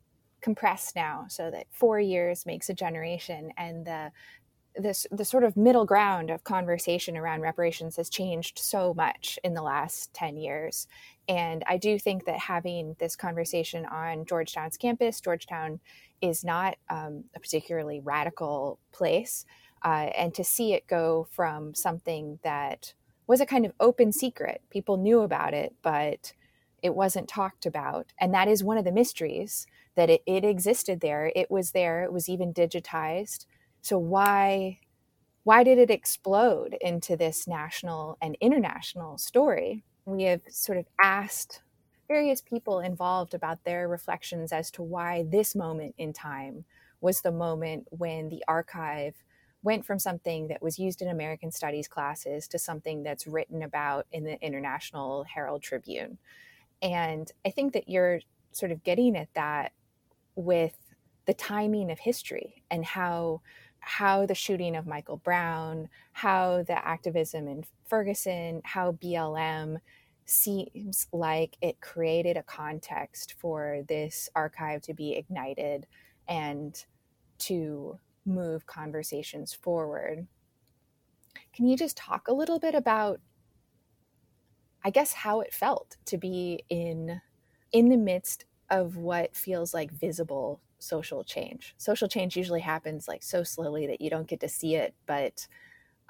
[0.42, 4.12] compressed now so that four years makes a generation and the
[4.76, 9.54] this the sort of middle ground of conversation around reparations has changed so much in
[9.54, 10.88] the last 10 years.
[11.28, 15.80] And i do think that having this conversation on georgetown's campus georgetown
[16.22, 19.46] is not um, a particularly radical place
[19.84, 22.94] uh, and to see it go from something that
[23.28, 26.34] was a kind of open secret people knew about it but
[26.82, 31.02] it wasn't talked about and that is one of the mysteries that it, it existed
[31.02, 31.32] there.
[31.36, 32.04] It was there.
[32.04, 33.46] It was even digitized.
[33.82, 34.80] So why
[35.44, 39.84] why did it explode into this national and international story?
[40.06, 41.64] We have sort of asked
[42.08, 46.66] various people involved about their reflections as to why this moment in time
[47.00, 49.16] was the moment when the archive
[49.64, 54.06] went from something that was used in American studies classes to something that's written about
[54.12, 56.18] in the International Herald Tribune.
[56.82, 58.20] And I think that you're
[58.52, 59.72] sort of getting at that
[60.42, 60.78] with
[61.26, 63.42] the timing of history and how
[63.80, 69.78] how the shooting of Michael Brown, how the activism in Ferguson, how BLM
[70.26, 75.88] seems like it created a context for this archive to be ignited
[76.28, 76.86] and
[77.40, 80.28] to move conversations forward.
[81.54, 83.20] Can you just talk a little bit about
[84.84, 87.22] I guess how it felt to be in
[87.72, 91.76] in the midst of what feels like visible social change.
[91.78, 95.48] Social change usually happens like so slowly that you don't get to see it, but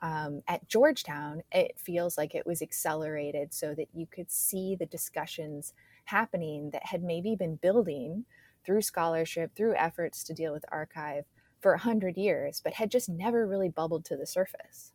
[0.01, 4.85] um, at Georgetown, it feels like it was accelerated so that you could see the
[4.85, 5.73] discussions
[6.05, 8.25] happening that had maybe been building
[8.65, 11.25] through scholarship, through efforts to deal with archive
[11.59, 14.93] for a hundred years, but had just never really bubbled to the surface.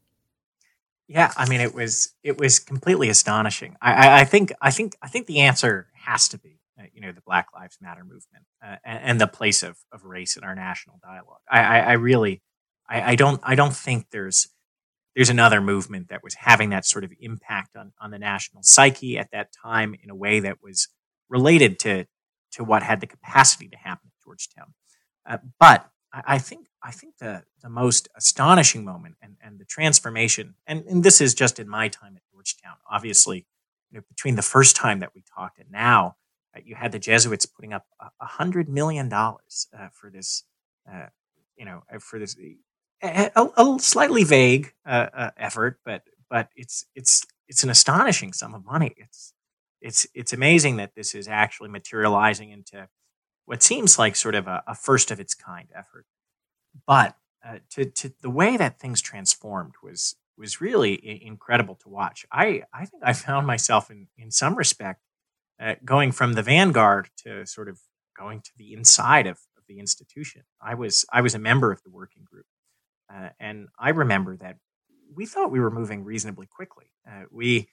[1.08, 3.76] Yeah, I mean, it was it was completely astonishing.
[3.80, 7.00] I, I, I think I think I think the answer has to be, uh, you
[7.00, 10.44] know, the Black Lives Matter movement uh, and, and, the place of, of race in
[10.44, 11.40] our national dialogue.
[11.50, 12.42] I, I, I really,
[12.88, 14.48] I, I, don't I don't think there's
[15.14, 19.18] there's another movement that was having that sort of impact on on the national psyche
[19.18, 20.88] at that time in a way that was
[21.28, 22.04] related to
[22.52, 24.74] to what had the capacity to happen at Georgetown.
[25.28, 30.54] Uh, but I, think I think the the most astonishing moment and, and the transformation,
[30.66, 33.46] and, and this is just in my time at Georgetown, obviously,
[33.90, 36.16] you know, between the first time that we talked and now,
[36.64, 37.86] you had the Jesuits putting up
[38.20, 40.44] a hundred million dollars uh, for this,
[40.90, 41.06] uh,
[41.56, 42.36] you know, uh, for this
[43.02, 48.94] a, a, slightly vague effort, but but it's it's it's an astonishing sum of money.
[48.96, 49.32] It's
[49.80, 52.88] it's it's amazing that this is actually materializing into
[53.44, 56.06] what seems like sort of a, a first of its kind effort.
[56.86, 62.26] But uh, to, to the way that things transformed was was really incredible to watch.
[62.30, 65.00] I, I think I found myself in in some respect
[65.60, 67.80] uh, going from the vanguard to sort of
[68.16, 70.42] going to the inside of, of the institution.
[70.60, 72.46] I was I was a member of the working group,
[73.12, 74.56] uh, and I remember that
[75.14, 76.86] we thought we were moving reasonably quickly.
[77.08, 77.68] Uh, we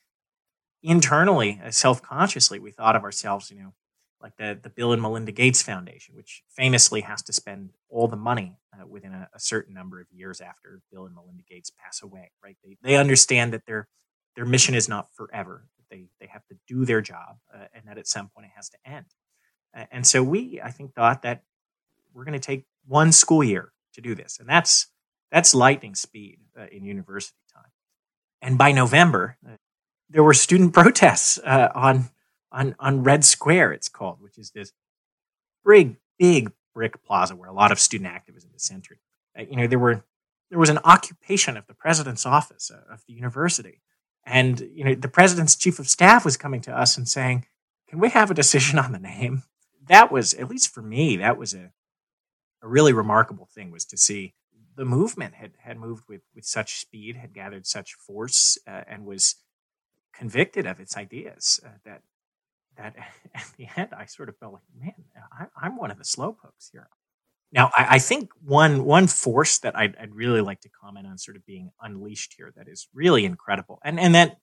[0.81, 3.73] internally, uh, self consciously, we thought of ourselves, you know,
[4.21, 8.15] like the, the Bill and Melinda Gates Foundation, which famously has to spend all the
[8.15, 12.01] money uh, within a, a, certain number of years after Bill and Melinda Gates pass
[12.01, 12.55] away, right?
[12.63, 13.87] They, they understand that their,
[14.35, 15.65] their mission is not forever.
[15.93, 18.69] They, they have to do their job uh, and that at some point it has
[18.69, 19.05] to end.
[19.91, 21.43] and so we, I think, thought that
[22.13, 24.39] we're going to take one school year to do this.
[24.39, 24.87] And that's,
[25.31, 27.71] that's lightning speed uh, in university time.
[28.41, 29.57] And by November, uh,
[30.09, 32.09] there were student protests uh, on
[32.51, 33.73] on on Red Square.
[33.73, 34.71] It's called, which is this
[35.65, 38.99] big big brick plaza where a lot of student activism is centered.
[39.37, 40.03] Uh, you know, there were
[40.49, 43.81] there was an occupation of the president's office uh, of the university,
[44.25, 47.45] and you know the president's chief of staff was coming to us and saying,
[47.89, 49.43] "Can we have a decision on the name?"
[49.87, 51.17] That was at least for me.
[51.17, 51.71] That was a
[52.61, 54.33] a really remarkable thing was to see
[54.75, 59.05] the movement had had moved with with such speed, had gathered such force, uh, and
[59.05, 59.35] was
[60.13, 62.01] convicted of its ideas uh, that
[62.77, 62.95] that
[63.35, 64.93] at the end I sort of felt like, man,
[65.31, 66.87] I, I'm one of the slowpokes here.
[67.53, 71.17] Now, I, I, think one one force that I'd, I'd, really like to comment on,
[71.17, 74.37] sort of being unleashed here, that is really incredible, and and that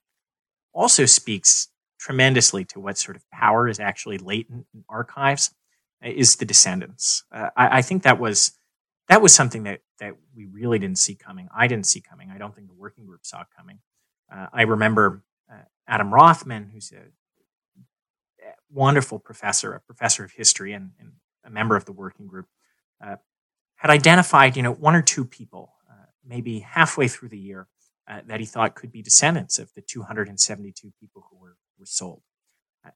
[0.73, 1.67] also speaks
[1.99, 5.53] tremendously to what sort of power is actually latent in archives,
[6.03, 7.23] uh, is the descendants.
[7.31, 8.53] Uh, I, I think that was
[9.09, 11.49] that was something that that we really didn't see coming.
[11.55, 12.31] I didn't see coming.
[12.33, 13.79] I don't think the working group saw coming.
[14.33, 15.23] Uh, I remember
[15.91, 17.03] Adam Rothman, who's a
[18.71, 21.11] wonderful professor, a professor of history and, and
[21.45, 22.47] a member of the working group,
[23.01, 23.15] uh,
[23.75, 27.67] had identified, you know, one or two people, uh, maybe halfway through the year,
[28.09, 32.21] uh, that he thought could be descendants of the 272 people who were, were sold.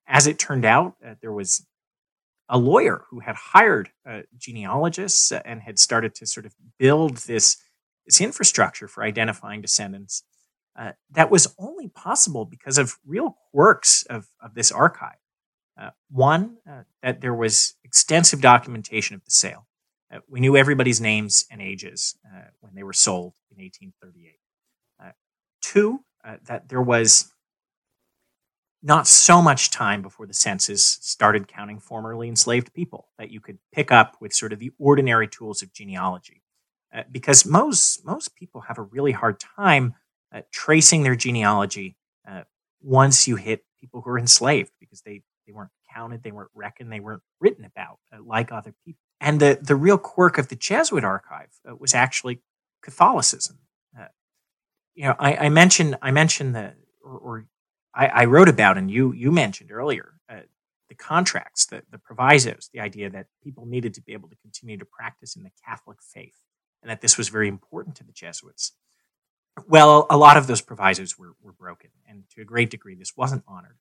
[0.07, 1.65] as it turned out, uh, there was
[2.49, 7.57] a lawyer who had hired uh, genealogists and had started to sort of build this,
[8.05, 10.23] this infrastructure for identifying descendants
[10.77, 15.15] uh, that was only possible because of real quirks of, of this archive.
[15.79, 19.67] Uh, one, uh, that there was extensive documentation of the sale.
[20.15, 24.39] Uh, we knew everybody's names and ages uh, when they were sold in 1838.
[25.03, 25.11] Uh,
[25.61, 25.99] two,
[26.47, 27.31] that there was
[28.81, 33.57] not so much time before the census started counting formerly enslaved people that you could
[33.71, 36.41] pick up with sort of the ordinary tools of genealogy.
[37.11, 39.95] because most, most people have a really hard time
[40.33, 41.95] uh, tracing their genealogy
[42.27, 42.43] uh,
[42.81, 46.91] once you hit people who are enslaved because they, they weren't counted, they weren't reckoned,
[46.91, 49.04] they weren't written about uh, like other people.
[49.21, 52.41] And the, the real quirk of the Jesuit archive uh, was actually
[52.81, 53.59] Catholicism.
[53.97, 54.07] Uh,
[54.93, 56.73] you know, I, I, mentioned I mentioned the
[57.03, 57.45] or, or
[57.93, 60.41] I, I, wrote about and you you mentioned earlier uh,
[60.89, 64.77] the contracts, the, the provisos, the idea that people needed to be able to continue
[64.77, 66.41] to practice in the Catholic faith,
[66.81, 68.73] and that this was very important to the Jesuits.
[69.67, 73.15] Well, a lot of those provisos were, were broken, and to a great degree, this
[73.15, 73.77] wasn't honored.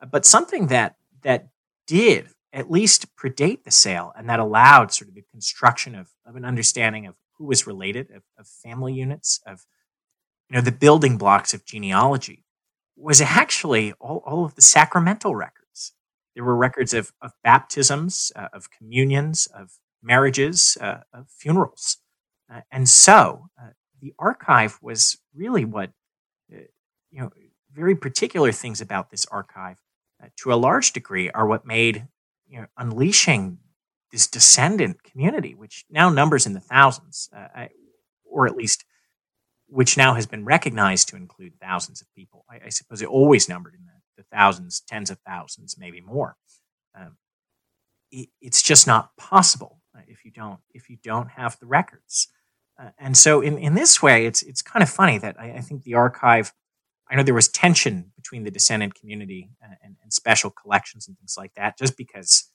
[0.00, 1.48] Uh, but something that that
[1.86, 6.36] did at least predate the sale, and that allowed sort of the construction of, of
[6.36, 9.66] an understanding of who was related, of, of family units, of
[10.48, 12.46] you know the building blocks of genealogy,
[12.96, 15.92] was actually all, all of the sacramental records.
[16.34, 21.98] There were records of, of baptisms, uh, of communions, of marriages, uh, of funerals.
[22.50, 25.90] Uh, and so uh, the archive was really what,
[26.50, 26.60] uh,
[27.10, 27.30] you know,
[27.72, 29.76] very particular things about this archive
[30.22, 32.06] uh, to a large degree, are what made
[32.48, 33.58] you know, unleashing
[34.12, 37.66] this descendant community, which now numbers in the thousands, uh,
[38.24, 38.84] or at least
[39.68, 42.44] which now has been recognized to include thousands of people.
[42.48, 46.36] I, I suppose it always numbered in the, the, thousands, tens of thousands, maybe more.
[46.94, 47.16] Um,
[48.12, 52.28] it, it's just not possible uh, if you don't if you don't have the records.
[52.78, 55.60] Uh, and so, in, in this way, it's it's kind of funny that I, I,
[55.60, 56.52] think the archive.
[57.10, 61.16] I know there was tension between the descendant community and, and, and special collections and
[61.16, 62.50] things like that, just because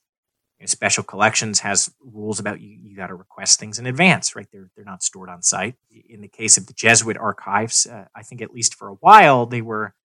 [0.60, 4.36] you know, special collections has rules about you, you got to request things in advance,
[4.36, 4.48] right?
[4.52, 5.76] They're, they're not stored on site.
[6.10, 9.46] In the case of the Jesuit archives, uh, I think at least for a while,
[9.46, 9.96] they were,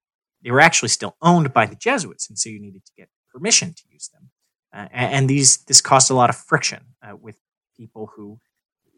[0.43, 2.29] they were actually still owned by the Jesuits.
[2.29, 4.31] And so you needed to get permission to use them.
[4.73, 7.37] Uh, and these, this caused a lot of friction uh, with
[7.77, 8.39] people who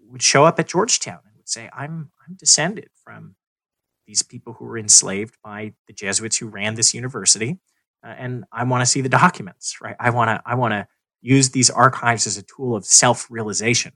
[0.07, 3.35] would show up at Georgetown and would say, I'm, I'm descended from
[4.09, 7.59] these people who were enslaved by the Jesuits who ran this university.
[8.03, 9.95] Uh, and I want to see the documents, right?
[10.01, 10.89] I want to, I want to,
[11.21, 13.93] used these archives as a tool of self-realization.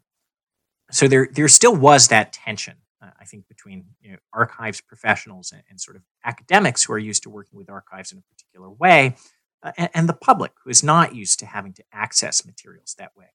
[0.90, 5.52] So there, there still was that tension, uh, I think, between you know, archives professionals
[5.52, 8.68] and, and, sort of academics who are used to working with archives in a particular
[8.68, 9.14] way,
[9.62, 13.12] uh, and, and, the public who is not used to having to access materials that
[13.16, 13.28] way.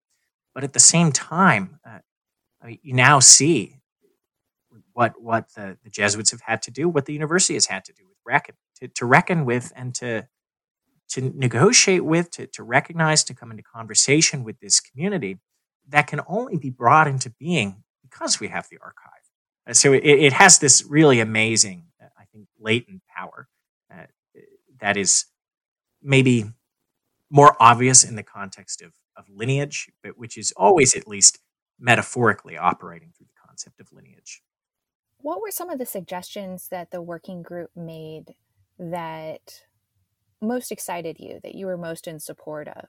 [0.53, 1.99] But at the same time, uh,
[2.61, 3.77] I mean, you now see
[4.97, 7.93] what what the, the Jesuits have had to do, what the university has had to
[7.93, 10.27] do with reckon to, to reckon with and to
[11.09, 15.37] to negotiate with, to, to recognize, to come into conversation with this community
[15.87, 19.77] that can only be brought into being because we have the archive.
[19.77, 23.47] So it, it, has this really amazing, I think, latent power
[23.89, 24.07] uh,
[24.81, 25.27] that is
[26.01, 26.45] maybe
[27.29, 31.39] more obvious in the context of, of lineage, but which is always at least
[31.79, 34.41] metaphorically operating through the concept of lineage.
[35.27, 38.35] What were some of the suggestions that the working group made
[38.79, 39.63] that
[40.41, 42.87] most excited you that you were most in support of?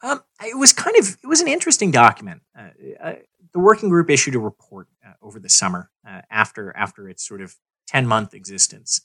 [0.00, 2.42] Um, it was kind of it was an interesting document.
[2.56, 2.68] Uh,
[3.02, 3.14] uh,
[3.52, 7.40] the working group issued a report uh, over the summer uh, after after its sort
[7.40, 7.56] of
[7.88, 9.00] ten month existence,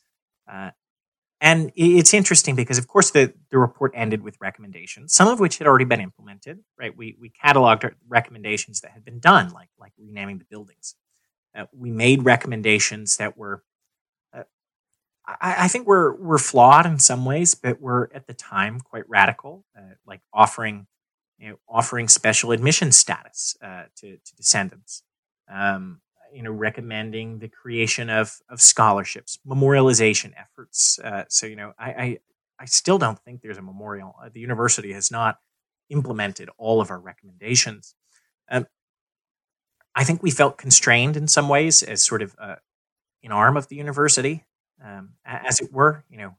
[0.47, 0.69] uh,
[1.41, 5.57] and it's interesting because of course the the report ended with recommendations, some of which
[5.57, 6.59] had already been implemented.
[6.79, 10.93] Right, we we cataloged recommendations that had been done, like like renaming the buildings.
[11.57, 13.63] Uh, we made recommendations that were
[15.27, 19.07] I, I, think we're we're flawed in some ways, but we're at the time quite
[19.09, 20.87] radical, uh, like offering
[21.37, 25.03] you know offering special admission status uh, to, to descendants.
[25.51, 26.01] Um,
[26.33, 30.99] you know, recommending the creation of of scholarships, memorialization efforts.
[30.99, 32.17] Uh, so you know, I, I,
[32.59, 34.15] I still don't think there's a memorial.
[34.21, 35.39] Uh, the university has not
[35.89, 37.95] implemented all of our recommendations.
[38.49, 38.65] Um,
[39.97, 42.57] I think we felt constrained in some ways as sort of uh,
[43.23, 44.45] an arm of the university
[44.85, 46.03] um, as it were.
[46.07, 46.35] You know,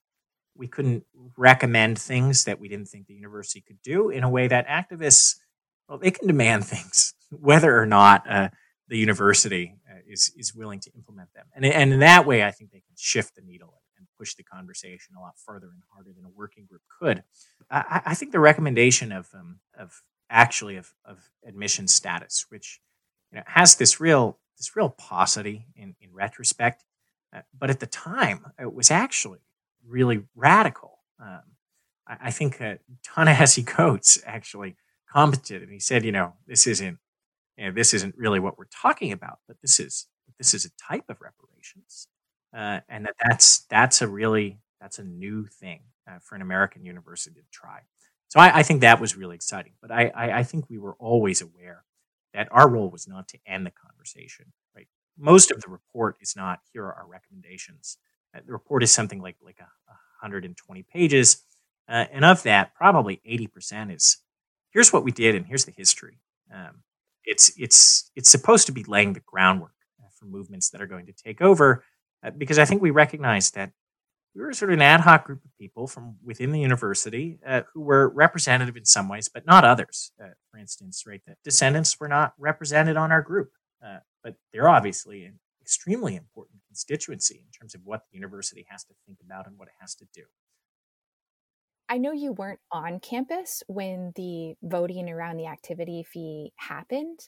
[0.57, 1.05] we couldn't
[1.37, 5.39] recommend things that we didn't think the university could do in a way that activists,
[5.89, 8.51] well, they can demand things whether or not uh,
[8.87, 11.47] the university uh, is is willing to implement them.
[11.53, 14.45] And and in that way, I think they can shift the needle and push the
[14.45, 17.25] conversation a lot further and harder than a working group could.
[17.73, 20.01] I, I think the recommendation of um, of
[20.31, 22.81] actually of, of admission status, which
[23.33, 26.85] you know has this real this real paucity in, in retrospect,
[27.35, 29.39] uh, but at the time, it was actually
[29.87, 30.99] really radical.
[31.21, 31.43] Um,
[32.07, 32.75] I, I, think uh,
[33.05, 34.77] Ta-Nehisi Coates actually
[35.11, 36.99] commented, and he said, "You know, this isn't,
[37.57, 40.07] you know, this isn't really what we're talking about, but this is
[40.39, 42.09] this is a type of reparations,
[42.57, 46.85] uh, and that that's that's a really that's a new thing uh, for an American
[46.85, 47.81] university to try."
[48.29, 49.73] So I, I, think that was really exciting.
[49.81, 51.85] But I, I, I think we were always aware
[52.39, 54.87] that our role was not to end the conversation, right?
[55.19, 57.99] most of the report is not here are our recommendations.
[58.35, 61.43] Uh, the report is something like like a, a 120 pages,
[61.89, 64.19] uh, and of that, probably 80% is
[64.71, 66.21] here's what we did and here's the history.
[66.55, 66.83] Um,
[67.25, 71.07] it's it's it's supposed to be laying the groundwork uh, for movements that are going
[71.07, 71.85] to take over,
[72.23, 73.73] uh, because I think we recognize that
[74.35, 77.63] we were sort of an ad hoc group of people from within the university uh,
[77.73, 80.13] who were representative in some ways, but not others.
[80.23, 83.51] Uh, for instance, right, that descendants were not represented on our group.
[83.85, 88.85] Uh, but they're obviously an extremely important constituency in terms of what the university has
[88.85, 90.23] to think about and what it has to do.
[91.89, 97.21] I know you weren't on campus when the voting around the activity fee happened,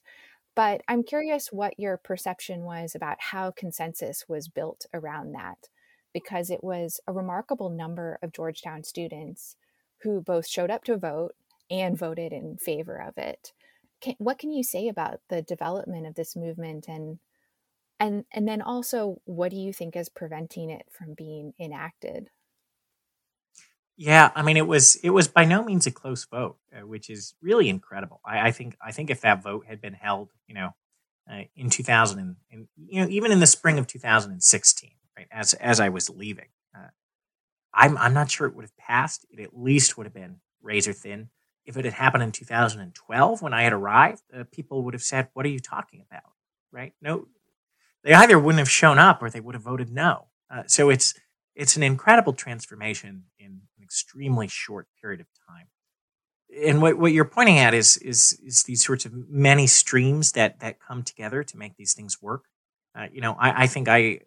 [0.55, 5.69] but I'm curious what your perception was about how consensus was built around that,
[6.13, 9.57] because it was a remarkable number of Georgetown students
[10.03, 11.35] who both showed up to vote
[11.71, 13.53] and voted in favor of it
[14.01, 17.19] can, what can you say about the development of this movement and
[17.99, 22.31] and and then also what do you think is preventing it from being enacted
[23.97, 27.11] Yeah, I mean, it was it was by no means a close vote, uh, which
[27.11, 28.21] is really incredible.
[28.25, 30.71] I, I, think I think if that vote had been held, you know,
[31.31, 34.91] uh, in 2000, and, and, you know, even in the spring of 2016,
[35.21, 36.89] right, as as I was leaving, uh,
[37.73, 39.27] I'm I'm not sure it would have passed.
[39.31, 41.29] It at least would have been razor thin.
[41.65, 45.29] If it had happened in 2012 when I had arrived, uh, people would have said,
[45.35, 46.33] "What are you talking about?"
[46.73, 46.95] Right?
[47.01, 47.29] No,
[48.03, 50.27] they either wouldn't have shown up or they would have voted no.
[50.51, 51.15] Uh, so it's
[51.55, 55.67] it's an incredible transformation in an extremely short period of time.
[56.65, 60.61] And what, what you're pointing at is, is, is these sorts of many streams that,
[60.61, 62.45] that come together to make these things work.
[62.95, 64.21] Uh, you know, I, I think I,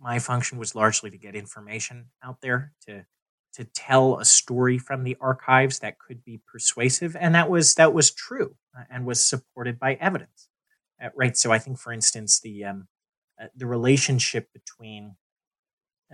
[0.00, 3.06] my function was largely to get information out there to,
[3.54, 7.16] to tell a story from the archives that could be persuasive.
[7.18, 10.48] And that was, that was true uh, and was supported by evidence.
[11.02, 11.36] Uh, right.
[11.36, 12.88] So I think, for instance, the, um,
[13.40, 15.16] uh, the relationship between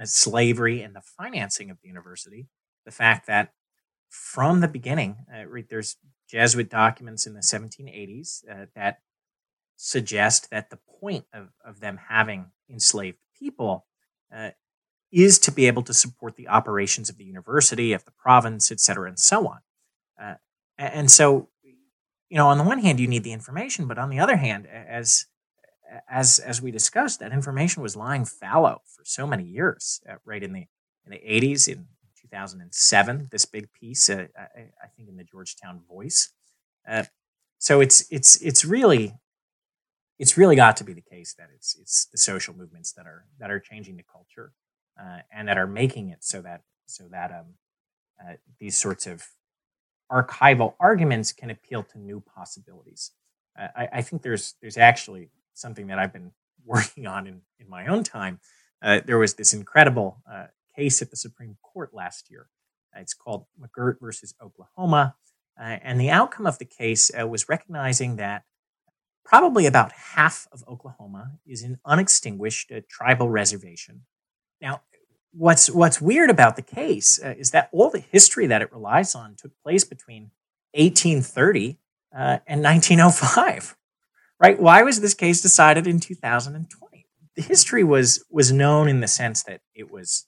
[0.00, 2.48] uh, slavery and the financing of the university.
[2.84, 3.52] The fact that
[4.08, 5.96] from the beginning, uh, right, there's
[6.28, 9.00] Jesuit documents in the 1780s uh, that
[9.76, 13.86] suggest that the point of, of them having enslaved people
[14.34, 14.50] uh,
[15.10, 18.80] is to be able to support the operations of the university, of the province, et
[18.80, 19.58] cetera, and so on.
[20.20, 20.34] Uh,
[20.78, 21.48] and so,
[22.28, 24.66] you know, on the one hand, you need the information, but on the other hand,
[24.66, 25.26] as
[26.08, 30.00] as as we discussed, that information was lying fallow for so many years.
[30.08, 30.66] Uh, right in the
[31.04, 31.86] in the eighties, in
[32.22, 36.32] 2007, this big piece, uh, I, I, think, in the Georgetown Voice.
[36.88, 37.04] Uh,
[37.58, 39.14] so it's it's it's really
[40.18, 43.26] it's really got to be the case that it's it's the social movements that are
[43.38, 44.52] that are changing the culture
[45.00, 47.54] uh, and that are making it so that so that um,
[48.20, 49.24] uh, these sorts of
[50.10, 53.12] archival arguments can appeal to new possibilities.
[53.58, 56.32] Uh, I, I, think there's there's actually something that I've been
[56.64, 58.40] working on in, in my own time.
[58.82, 60.46] Uh, there was this incredible uh,
[60.76, 62.48] case at the Supreme Court last year.
[62.94, 65.14] It's called McGirt versus Oklahoma.
[65.58, 68.44] Uh, and the outcome of the case was recognizing that
[69.24, 74.02] probably about half of Oklahoma is an unextinguished uh, tribal reservation.
[74.60, 74.82] Now,
[75.32, 79.34] what's, what's weird about the case is that all the history that it relies on
[79.36, 80.30] took place between
[80.74, 81.78] 1830
[82.12, 83.76] and 1905
[84.42, 84.60] right?
[84.60, 87.06] Why was this case decided in 2020?
[87.36, 90.26] The history was was known in the sense that it was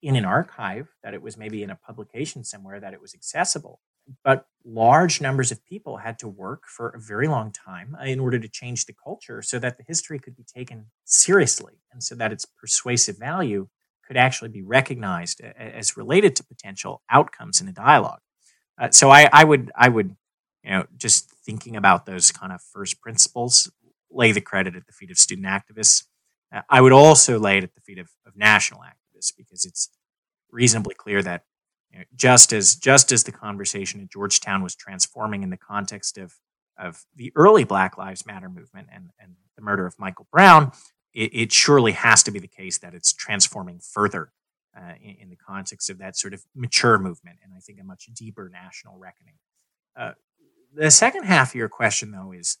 [0.00, 3.80] in an archive, that it was maybe in a publication somewhere, that it was accessible.
[4.24, 8.20] But large numbers of people had to work for a very long time uh, in
[8.20, 12.14] order to change the culture so that the history could be taken seriously and so
[12.14, 13.68] that its persuasive value
[14.06, 18.20] could actually be recognized as related to potential outcomes in a dialogue.
[18.80, 20.16] Uh, so I, I would I would
[20.64, 23.70] you know just thinking about those kind of first principles,
[24.10, 26.04] lay the credit at the feet of student activists.
[26.52, 29.90] Uh, I would also lay it at the feet of, of national activists because it's
[30.50, 31.44] reasonably clear that
[31.90, 36.18] you know, just as just as the conversation at Georgetown was transforming in the context
[36.18, 36.34] of
[36.78, 40.72] of the early Black Lives Matter movement and, and the murder of Michael Brown,
[41.12, 44.32] it, it surely has to be the case that it's transforming further
[44.74, 47.84] uh, in, in, the context of that sort of mature movement and I think a
[47.84, 49.34] much deeper national reckoning.
[49.94, 50.12] Uh,
[50.74, 52.56] the second half of your question, though, is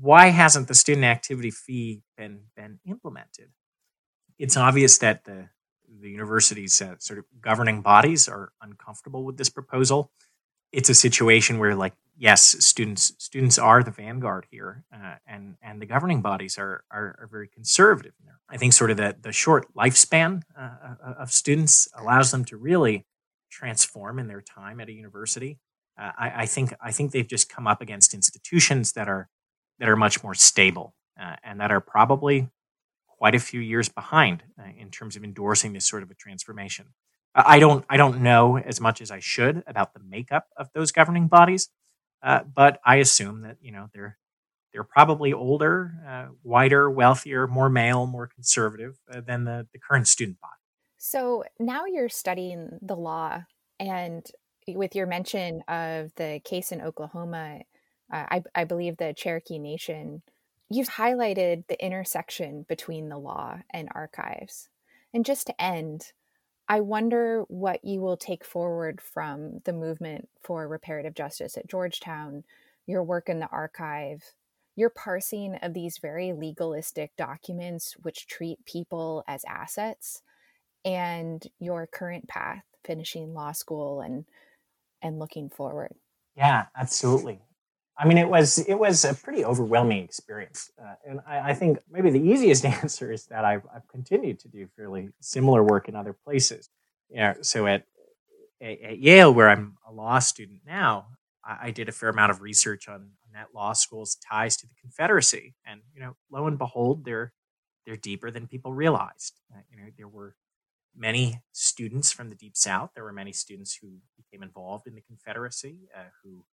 [0.00, 3.50] why hasn't the student activity fee been been implemented?
[4.38, 5.48] It's obvious that the
[6.00, 10.10] the university's uh, sort of governing bodies are uncomfortable with this proposal.
[10.72, 15.80] It's a situation where, like, yes, students students are the vanguard here, uh, and and
[15.80, 18.12] the governing bodies are are, are very conservative.
[18.48, 22.56] I think sort of the the short lifespan uh, uh, of students allows them to
[22.56, 23.06] really
[23.50, 25.58] transform in their time at a university.
[25.96, 29.28] Uh, I, I, think I think they've just come up against institutions that are
[29.78, 32.48] that are much more stable uh, and that are probably
[33.18, 36.86] quite a few years behind uh, in terms of endorsing this sort of a transformation.
[37.34, 40.92] I don't I don't know as much as I should about the makeup of those
[40.92, 41.68] governing bodies,
[42.22, 44.18] uh, but I assume that you know they're
[44.72, 50.08] they're probably older, uh, whiter, wealthier, more male, more conservative uh, than the, the current
[50.08, 50.52] student body.
[50.98, 53.42] So now you're studying the law,
[53.78, 54.26] and
[54.68, 57.60] with your mention of the case in Oklahoma,
[58.12, 60.22] uh, I, I believe the Cherokee Nation,
[60.70, 64.68] you've highlighted the intersection between the law and archives.
[65.12, 66.12] And just to end,
[66.68, 72.44] I wonder what you will take forward from the movement for reparative justice at Georgetown,
[72.86, 74.34] your work in the archive,
[74.76, 80.22] your parsing of these very legalistic documents which treat people as assets,
[80.84, 84.26] and your current path, finishing law school and
[85.02, 85.94] and looking forward.
[86.36, 87.40] Yeah, absolutely.
[87.96, 91.78] I mean, it was it was a pretty overwhelming experience, uh, and I, I, think
[91.88, 95.94] maybe the easiest answer is that I've, I've continued to do fairly similar work in
[95.94, 96.68] other places.
[97.08, 97.84] You know, so at
[98.60, 101.06] at, at, Yale, where I'm a law student now,
[101.44, 104.66] I, I did a fair amount of research on, on, that law school's ties to
[104.66, 107.32] the Confederacy, and you know, lo and behold, they're
[107.86, 109.38] they're deeper than people realized.
[109.54, 110.34] Uh, you know, there were
[110.96, 112.90] many students from the Deep South.
[112.94, 116.44] There were many students who became involved in the Confederacy, uh, who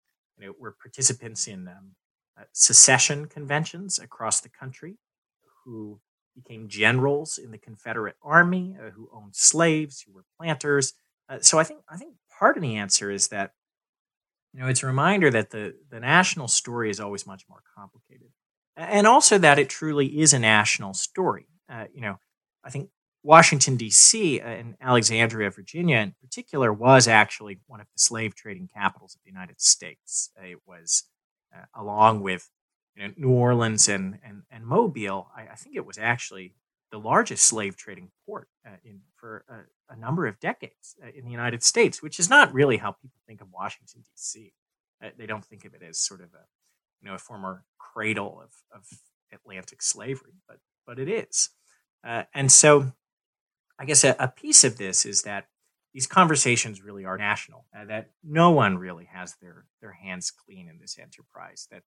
[0.42, 1.92] you know, were participants in um,
[2.40, 4.98] uh, secession conventions across the country,
[5.64, 6.00] who
[6.36, 10.94] became generals in the Confederate Army, uh, who owned slaves, who were planters.
[11.30, 13.54] Uh, so I think I think part of the answer is that
[14.54, 18.30] you know it's a reminder that the the national story is always much more complicated,
[18.76, 21.48] and also that it truly is a national story.
[21.70, 22.18] Uh, you know,
[22.64, 22.90] I think
[23.24, 24.40] Washington D.C.
[24.40, 29.22] Uh, and Alexandria, Virginia, in particular, was actually one of the slave trading capitals of
[29.24, 30.32] the United States.
[30.44, 31.04] it was
[31.56, 32.50] uh, along with
[32.96, 36.56] you know, New Orleans and and, and Mobile, I, I, think it was actually
[36.92, 41.26] the largest slave trading port uh, in for a, a, number of decades uh, in
[41.26, 44.54] the United States, which is not really how people think of Washington D.C.
[45.04, 46.46] Uh, they don't think of it as sort of a
[47.02, 48.88] you know a former cradle of, of
[49.34, 51.50] Atlantic slavery, but but it is,
[52.06, 52.92] uh, and so
[53.82, 55.48] I guess a, a, piece of this is that
[55.92, 60.70] these conversations really are national, uh, that no one really has their their hands clean
[60.70, 61.82] in this enterprise, that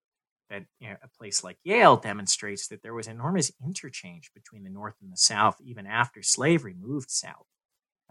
[0.51, 4.71] that you know, a place like Yale demonstrates that there was enormous interchange between the
[4.71, 7.47] North and the South even after slavery moved south.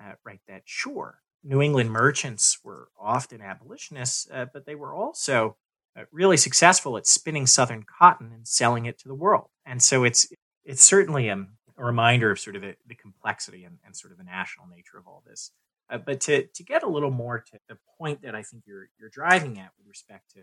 [0.01, 5.57] Uh, right, that sure, New England merchants were often abolitionists, uh, but they were also
[5.99, 9.49] uh, really successful at spinning Southern cotton and selling it to the world.
[9.65, 10.31] And so it's
[10.63, 11.45] it's certainly a,
[11.77, 14.97] a reminder of sort of the, the complexity and, and, sort of the national nature
[14.97, 15.51] of all this.
[15.89, 18.89] Uh, but to to get a little more to the point that I think you're
[18.99, 20.41] you're driving at with respect to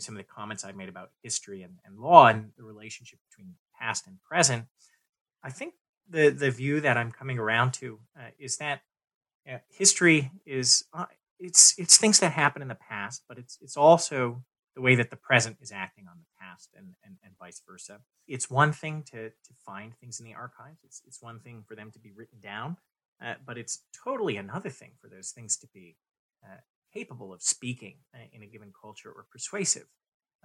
[0.00, 3.54] some of the comments I've made about history and, and law and the relationship between
[3.80, 4.66] past and present,
[5.42, 5.74] I think
[6.08, 8.80] the the view that I'm coming around to uh, is that
[9.50, 11.06] uh, history is uh,
[11.38, 14.42] it's it's things that happen in the past, but it's it's also
[14.78, 17.98] the way that the present is acting on the past and, and, and vice versa.
[18.28, 20.78] It's one thing to to find things in the archives.
[20.84, 22.76] It's it's one thing for them to be written down,
[23.20, 25.96] uh, but it's totally another thing for those things to be
[26.44, 26.60] uh,
[26.94, 29.88] capable of speaking uh, in a given culture or persuasive.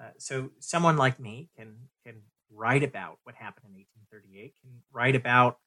[0.02, 5.16] Uh, so someone like me can can write about what happened in 1838, can write
[5.16, 5.60] about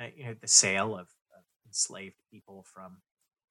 [0.00, 3.02] uh, you know the sale of, of enslaved people from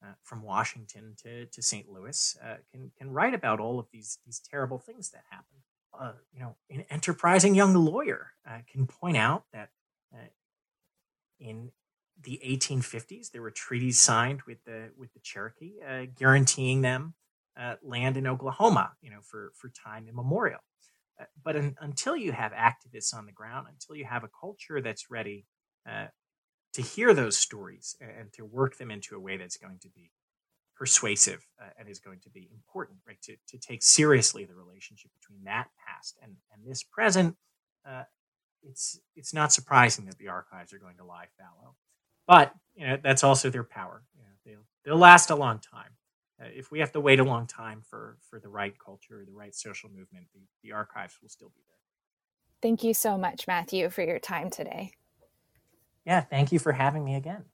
[0.04, 1.90] uh, from Washington to, to St.
[1.90, 5.62] Louis, uh, can can write about all of these these terrible things that happened.
[5.98, 8.32] Uh, you know, an enterprising young lawyer
[8.68, 9.70] can point out that
[11.40, 11.72] in
[12.22, 17.14] the 1850s, there were treaties signed with the with the Cherokee, uh, guaranteeing them
[17.60, 20.60] uh, land in Oklahoma, you know, for for time immemorial.
[21.20, 25.12] Uh, but until you have activists on the ground, until you have a culture that's
[25.12, 25.46] ready
[25.88, 26.08] uh,
[26.74, 30.12] to hear those stories and to work them into a way that's going to be
[30.76, 33.22] persuasive uh, and is going to be important, right?
[33.24, 37.36] To to take seriously the relationship between that past and and this present.
[37.88, 38.04] Uh,
[38.64, 41.76] it's it's not surprising that the archives are going to lie fallow.
[42.28, 44.04] But you know, that's also their power.
[44.16, 45.92] You know, they'll, they'll last a long time.
[46.42, 49.26] Uh, if we have to wait a long time for, for the right culture, or
[49.26, 51.80] the right social movement, the, the archives will still be there.
[52.62, 54.92] Thank you so much, Matthew, for your time today.
[56.06, 57.46] Yeah, thank you for having me again.